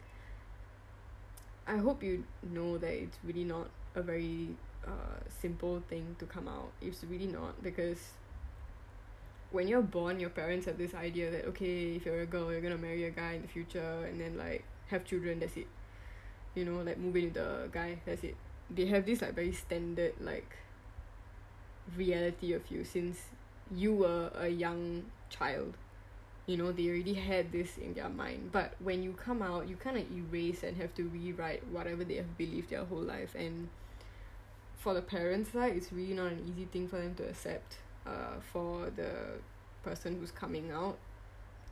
I 1.68 1.78
hope 1.78 2.02
you 2.02 2.24
know 2.42 2.78
that 2.80 2.92
it's 2.92 3.18
really 3.24 3.44
not 3.44 3.68
a 3.96 4.02
very 4.02 4.50
uh 4.88 5.20
simple 5.42 5.84
thing 5.88 6.16
to 6.18 6.26
come 6.26 6.48
out. 6.48 6.72
It's 6.82 7.04
really 7.04 7.28
not 7.28 7.62
because 7.62 8.00
when 9.52 9.68
you're 9.68 9.84
born 9.84 10.20
your 10.20 10.32
parents 10.32 10.66
have 10.66 10.78
this 10.78 10.96
idea 10.96 11.30
that 11.30 11.46
okay 11.46 11.96
if 11.96 12.06
you're 12.06 12.22
a 12.22 12.26
girl 12.26 12.52
you're 12.52 12.62
gonna 12.62 12.78
marry 12.78 13.04
a 13.06 13.12
guy 13.12 13.34
in 13.34 13.44
the 13.44 13.48
future 13.48 14.06
and 14.08 14.20
then 14.20 14.38
like 14.38 14.64
have 14.88 15.06
children 15.06 15.40
that's 15.40 15.58
it. 15.58 15.68
You 16.56 16.66
know 16.66 16.82
like 16.82 16.98
move 16.98 17.16
in 17.16 17.26
with 17.26 17.34
the 17.36 17.70
guy 17.72 18.00
that's 18.06 18.24
it 18.24 18.36
they 18.70 18.86
have 18.86 19.06
this 19.06 19.22
like 19.22 19.34
very 19.34 19.52
standard 19.52 20.14
like 20.20 20.58
reality 21.96 22.54
of 22.54 22.62
you 22.70 22.84
since 22.84 23.18
you 23.76 23.94
were 23.94 24.32
a 24.36 24.48
young 24.48 25.06
child. 25.30 25.76
You 26.46 26.58
know 26.58 26.72
they 26.72 26.88
already 26.88 27.14
had 27.14 27.52
this 27.52 27.78
in 27.78 27.94
their 27.94 28.10
mind. 28.10 28.52
But 28.52 28.74
when 28.80 29.04
you 29.04 29.14
come 29.14 29.42
out 29.42 29.68
you 29.68 29.76
kind 29.76 29.98
of 29.98 30.06
erase 30.12 30.64
and 30.64 30.78
have 30.78 30.94
to 30.96 31.04
rewrite 31.04 31.68
whatever 31.68 32.04
they 32.04 32.16
have 32.16 32.38
believed 32.38 32.70
their 32.70 32.86
whole 32.86 33.02
life. 33.02 33.36
And 33.36 33.70
for 34.78 34.94
the 34.94 35.02
parents 35.02 35.52
side 35.52 35.76
it's 35.76 35.92
really 35.92 36.14
not 36.14 36.32
an 36.32 36.52
easy 36.52 36.66
thing 36.66 36.88
for 36.88 36.98
them 36.98 37.14
to 37.16 37.28
accept 37.28 37.76
uh 38.08 38.40
for 38.54 38.90
the 38.96 39.12
person 39.84 40.18
who's 40.20 40.32
coming 40.32 40.72
out. 40.72 40.98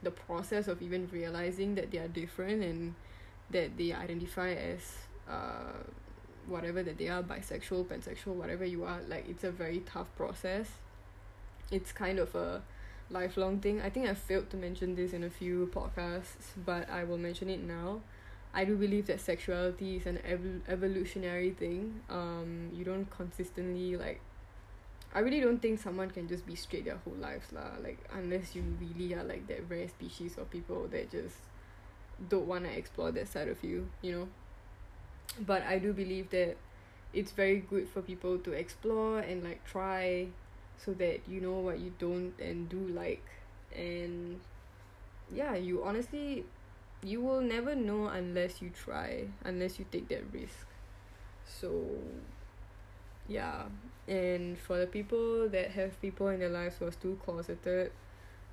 The 0.03 0.11
process 0.11 0.67
of 0.67 0.81
even 0.81 1.09
realizing 1.11 1.75
that 1.75 1.91
they 1.91 1.97
are 1.97 2.07
different 2.07 2.63
and 2.63 2.93
that 3.49 3.77
they 3.77 3.93
identify 3.93 4.51
as 4.51 4.81
uh 5.27 5.83
whatever 6.47 6.81
that 6.81 6.97
they 6.97 7.09
are 7.09 7.21
bisexual 7.21 7.85
pansexual 7.85 8.33
whatever 8.33 8.65
you 8.65 8.83
are 8.83 8.99
like 9.07 9.27
it's 9.29 9.43
a 9.43 9.51
very 9.51 9.79
tough 9.79 10.07
process. 10.15 10.67
It's 11.69 11.91
kind 11.91 12.17
of 12.19 12.33
a 12.33 12.61
lifelong 13.09 13.59
thing. 13.59 13.81
I 13.81 13.89
think 13.89 14.07
I 14.07 14.13
failed 14.13 14.49
to 14.51 14.57
mention 14.57 14.95
this 14.95 15.13
in 15.13 15.23
a 15.23 15.29
few 15.29 15.69
podcasts 15.73 16.55
but 16.65 16.89
I 16.89 17.03
will 17.03 17.17
mention 17.17 17.49
it 17.49 17.61
now. 17.61 18.01
I 18.53 18.63
do 18.63 18.75
believe 18.75 19.07
that 19.07 19.19
sexuality 19.19 19.97
is 19.97 20.05
an 20.05 20.19
evol~ 20.27 20.61
evolutionary 20.67 21.51
thing. 21.51 22.01
Um 22.09 22.71
you 22.73 22.83
don't 22.83 23.09
consistently 23.09 23.97
like 23.97 24.21
I 25.13 25.19
really 25.19 25.39
don't 25.39 25.61
think 25.61 25.79
someone 25.79 26.09
can 26.11 26.27
just 26.27 26.45
be 26.45 26.55
straight 26.55 26.85
their 26.85 26.99
whole 27.03 27.15
lives 27.15 27.51
lah 27.51 27.71
like 27.83 27.99
unless 28.13 28.55
you 28.55 28.63
really 28.79 29.13
are 29.15 29.23
like 29.23 29.47
that 29.47 29.69
rare 29.69 29.87
species 29.87 30.37
of 30.37 30.49
people 30.51 30.87
that 30.91 31.11
just 31.11 31.35
don't 32.29 32.47
want 32.47 32.65
to 32.65 32.71
explore 32.71 33.11
that 33.11 33.27
side 33.27 33.47
of 33.47 33.63
you 33.63 33.87
you 34.01 34.11
know 34.11 34.27
but 35.45 35.63
I 35.63 35.79
do 35.79 35.93
believe 35.93 36.29
that 36.31 36.57
it's 37.13 37.31
very 37.31 37.59
good 37.59 37.87
for 37.89 38.01
people 38.01 38.37
to 38.39 38.51
explore 38.51 39.19
and 39.19 39.43
like 39.43 39.65
try 39.65 40.27
so 40.77 40.93
that 40.93 41.21
you 41.27 41.41
know 41.41 41.59
what 41.59 41.79
you 41.79 41.93
don't 41.99 42.33
and 42.39 42.69
do 42.69 42.79
like. 42.79 43.25
And 43.75 44.39
yeah 45.33 45.55
you 45.55 45.83
honestly 45.83 46.45
you 47.03 47.21
will 47.21 47.41
never 47.41 47.75
know 47.75 48.07
unless 48.07 48.61
you 48.61 48.69
try 48.69 49.27
unless 49.43 49.79
you 49.79 49.85
take 49.91 50.07
that 50.09 50.23
risk. 50.33 50.67
So 51.45 51.83
yeah. 53.27 53.63
And 54.07 54.57
for 54.57 54.77
the 54.77 54.87
people 54.87 55.49
that 55.49 55.71
have 55.71 55.99
people 56.01 56.29
in 56.29 56.39
their 56.39 56.49
lives 56.49 56.77
who 56.79 56.85
are 56.87 56.91
still 56.91 57.15
closeted 57.15 57.91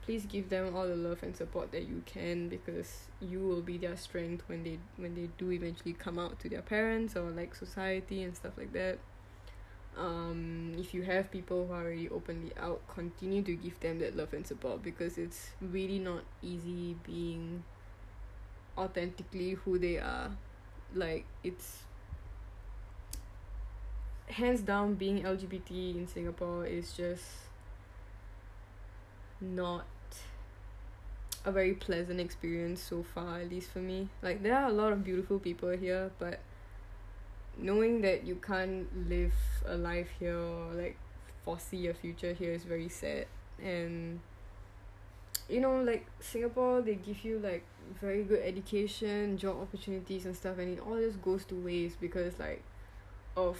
please 0.05 0.27
give 0.27 0.51
them 0.51 0.77
all 0.77 0.87
the 0.87 0.95
love 0.95 1.23
and 1.23 1.35
support 1.35 1.73
that 1.73 1.88
you 1.88 2.03
can 2.05 2.49
because 2.49 3.05
you 3.21 3.40
will 3.40 3.62
be 3.62 3.79
their 3.79 3.97
strength 3.97 4.45
when 4.49 4.62
they 4.62 4.79
when 4.97 5.14
they 5.14 5.29
do 5.38 5.51
eventually 5.51 5.95
come 5.95 6.19
out 6.19 6.38
to 6.38 6.49
their 6.49 6.61
parents 6.62 7.17
or 7.17 7.31
like 7.31 7.55
society 7.55 8.23
and 8.23 8.37
stuff 8.37 8.53
like 8.59 8.73
that. 8.73 8.99
Um 9.97 10.75
if 10.77 10.93
you 10.93 11.03
have 11.03 11.31
people 11.31 11.67
who 11.67 11.73
are 11.73 11.83
already 11.83 12.09
openly 12.11 12.53
out 12.61 12.83
continue 12.88 13.43
to 13.43 13.55
give 13.55 13.81
them 13.81 13.99
that 14.01 14.17
love 14.17 14.35
and 14.35 14.47
support 14.47 14.83
because 14.83 15.17
it's 15.17 15.51
really 15.61 15.99
not 15.99 16.23
easy 16.43 16.97
being 17.05 17.64
authentically 18.77 19.53
who 19.53 19.79
they 19.79 19.99
are. 19.99 20.37
Like 20.95 21.25
it's 21.43 21.85
hands 24.29 24.61
down 24.61 24.95
being 24.95 25.23
L_G_B_T 25.23 25.97
in 25.97 26.07
Singapore 26.07 26.67
is 26.67 26.93
just 26.93 27.25
not 29.40 29.87
a 31.44 31.52
very 31.52 31.74
pleasant 31.74 32.20
experience 32.20 32.80
so 32.83 33.02
far 33.02 33.40
at 33.40 33.50
least 33.50 33.70
for 33.70 33.80
me. 33.80 34.09
Like 34.22 34.42
there 34.42 34.57
are 34.57 34.68
a 34.68 34.72
lot 34.72 34.92
of 34.92 35.04
beautiful 35.04 35.38
people 35.38 35.70
here 35.70 36.11
but 36.18 36.40
knowing 37.57 38.00
that 38.00 38.24
you 38.24 38.37
can't 38.37 39.09
live 39.09 39.35
a 39.66 39.76
life 39.76 40.09
here 40.18 40.37
or 40.37 40.72
like 40.74 40.96
foresee 41.44 41.87
a 41.88 41.94
future 41.94 42.33
here 42.33 42.52
is 42.52 42.64
very 42.64 42.88
sad. 42.88 43.26
And 43.62 44.20
you 45.48 45.61
know 45.61 45.83
like 45.83 46.07
Singapore 46.20 46.80
they 46.80 46.94
give 46.94 47.24
you 47.24 47.38
like 47.38 47.64
very 48.00 48.22
good 48.22 48.40
education 48.42 49.37
job 49.37 49.61
opportunities 49.61 50.24
and 50.24 50.35
stuff 50.35 50.59
and 50.59 50.78
it 50.78 50.83
all 50.87 50.96
just 50.96 51.20
goes 51.20 51.44
to 51.44 51.54
waste 51.54 52.00
because 52.00 52.38
like 52.38 52.62
of 53.37 53.59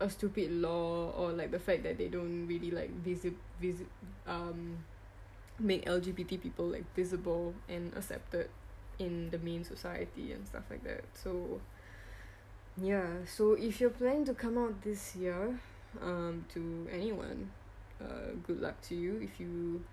a 0.00 0.08
stupid 0.08 0.50
law 0.50 1.10
or 1.10 1.32
like 1.32 1.50
the 1.50 1.58
fact 1.58 1.82
that 1.82 1.98
they 1.98 2.08
don't 2.08 2.46
really 2.46 2.70
like 2.70 2.90
visit 3.02 3.34
visit 3.60 3.86
um 4.26 4.78
make 5.58 5.84
L_G_B_T 5.86 6.40
people 6.40 6.66
like 6.66 6.84
visible 6.94 7.54
and 7.68 7.92
accepted 7.96 8.48
in 8.98 9.30
the 9.30 9.38
main 9.38 9.64
society 9.64 10.32
and 10.32 10.46
stuff 10.46 10.64
like 10.70 10.84
that. 10.84 11.04
So 11.14 11.60
yeah 12.80 13.06
so 13.26 13.52
if 13.52 13.80
you're 13.80 13.90
planning 13.90 14.24
to 14.24 14.32
come 14.32 14.56
out 14.56 14.80
this 14.82 15.14
year 15.14 15.58
um 16.00 16.42
to 16.52 16.88
anyone 16.90 17.50
uh 18.00 18.32
good 18.46 18.60
luck 18.60 18.80
to 18.82 18.94
you. 18.94 19.20
If 19.22 19.38
you 19.40 19.84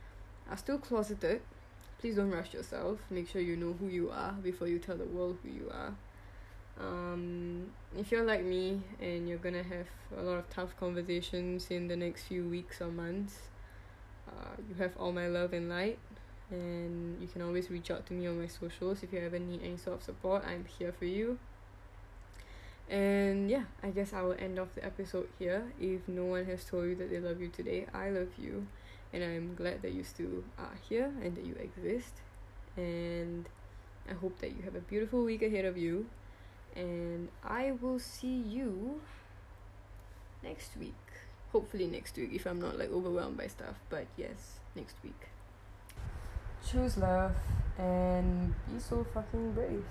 are 0.49 0.57
still 0.57 0.77
closeted 0.77 1.41
please 1.99 2.15
don't 2.15 2.31
rush 2.31 2.53
yourself. 2.53 2.99
Make 3.09 3.27
sure 3.27 3.41
you 3.41 3.57
know 3.57 3.73
who 3.73 3.87
you 3.87 4.09
are 4.09 4.31
before 4.31 4.67
you 4.67 4.79
tell 4.79 4.95
the 4.95 5.05
world 5.05 5.37
who 5.43 5.49
you 5.49 5.69
are. 5.71 5.93
Um 6.79 7.71
if 7.97 8.11
you're 8.11 8.23
like 8.23 8.43
me 8.43 8.81
and 9.01 9.27
you're 9.27 9.37
gonna 9.37 9.63
have 9.63 9.87
a 10.17 10.21
lot 10.21 10.37
of 10.39 10.49
tough 10.49 10.77
conversations 10.79 11.67
in 11.69 11.89
the 11.89 11.97
next 11.97 12.23
few 12.23 12.47
weeks 12.47 12.81
or 12.81 12.87
months 12.87 13.48
uh 14.29 14.55
you 14.67 14.75
have 14.75 14.91
all 14.97 15.11
my 15.11 15.27
love 15.27 15.53
and 15.53 15.69
light 15.69 15.99
and 16.51 17.21
you 17.21 17.27
can 17.27 17.41
always 17.41 17.69
reach 17.69 17.91
out 17.91 18.05
to 18.07 18.13
me 18.13 18.27
on 18.27 18.39
my 18.39 18.47
socials 18.47 19.03
if 19.03 19.13
you 19.13 19.19
ever 19.19 19.37
need 19.37 19.61
any 19.63 19.77
sort 19.77 19.97
of 19.97 20.03
support. 20.03 20.43
I'm 20.45 20.65
here 20.65 20.91
for 20.91 21.05
you. 21.05 21.37
And 22.89 23.51
yeah 23.51 23.65
i 23.83 23.91
guess 23.91 24.13
i 24.13 24.21
will 24.23 24.35
end 24.39 24.57
off 24.57 24.73
the 24.73 24.83
episode 24.83 25.29
here. 25.37 25.71
If 25.79 26.07
no 26.07 26.25
one 26.25 26.45
has 26.45 26.65
told 26.65 26.85
you 26.85 26.95
that 26.95 27.09
they 27.11 27.19
love 27.19 27.39
you 27.39 27.49
today 27.49 27.85
i 27.93 28.09
love 28.09 28.29
you. 28.37 28.65
And 29.13 29.23
i'm 29.23 29.55
glad 29.55 29.81
that 29.83 29.91
you 29.91 30.03
still 30.03 30.43
are 30.57 30.77
here 30.87 31.11
and 31.21 31.35
that 31.35 31.45
you 31.45 31.55
exist. 31.55 32.15
And 32.75 33.47
i 34.09 34.13
hope 34.13 34.39
that 34.39 34.55
you 34.57 34.63
have 34.63 34.75
a 34.75 34.81
beautiful 34.81 35.23
week 35.23 35.43
ahead 35.43 35.65
of 35.65 35.77
you. 35.77 36.07
And 36.75 37.29
i 37.43 37.73
will 37.79 37.99
see 37.99 38.35
you 38.35 39.01
next 40.41 40.75
week 40.77 41.08
hopefully 41.51 41.87
next 41.87 42.15
week 42.17 42.29
if 42.33 42.45
i'm 42.45 42.59
not 42.61 42.77
like 42.77 42.91
overwhelmed 42.91 43.37
by 43.37 43.47
stuff 43.47 43.75
but 43.89 44.05
yes 44.17 44.59
next 44.75 44.95
week. 45.03 45.27
Choose 46.69 46.97
love 46.97 47.35
and 47.77 48.53
be 48.71 48.79
so 48.79 49.05
fucking 49.13 49.53
brave 49.53 49.85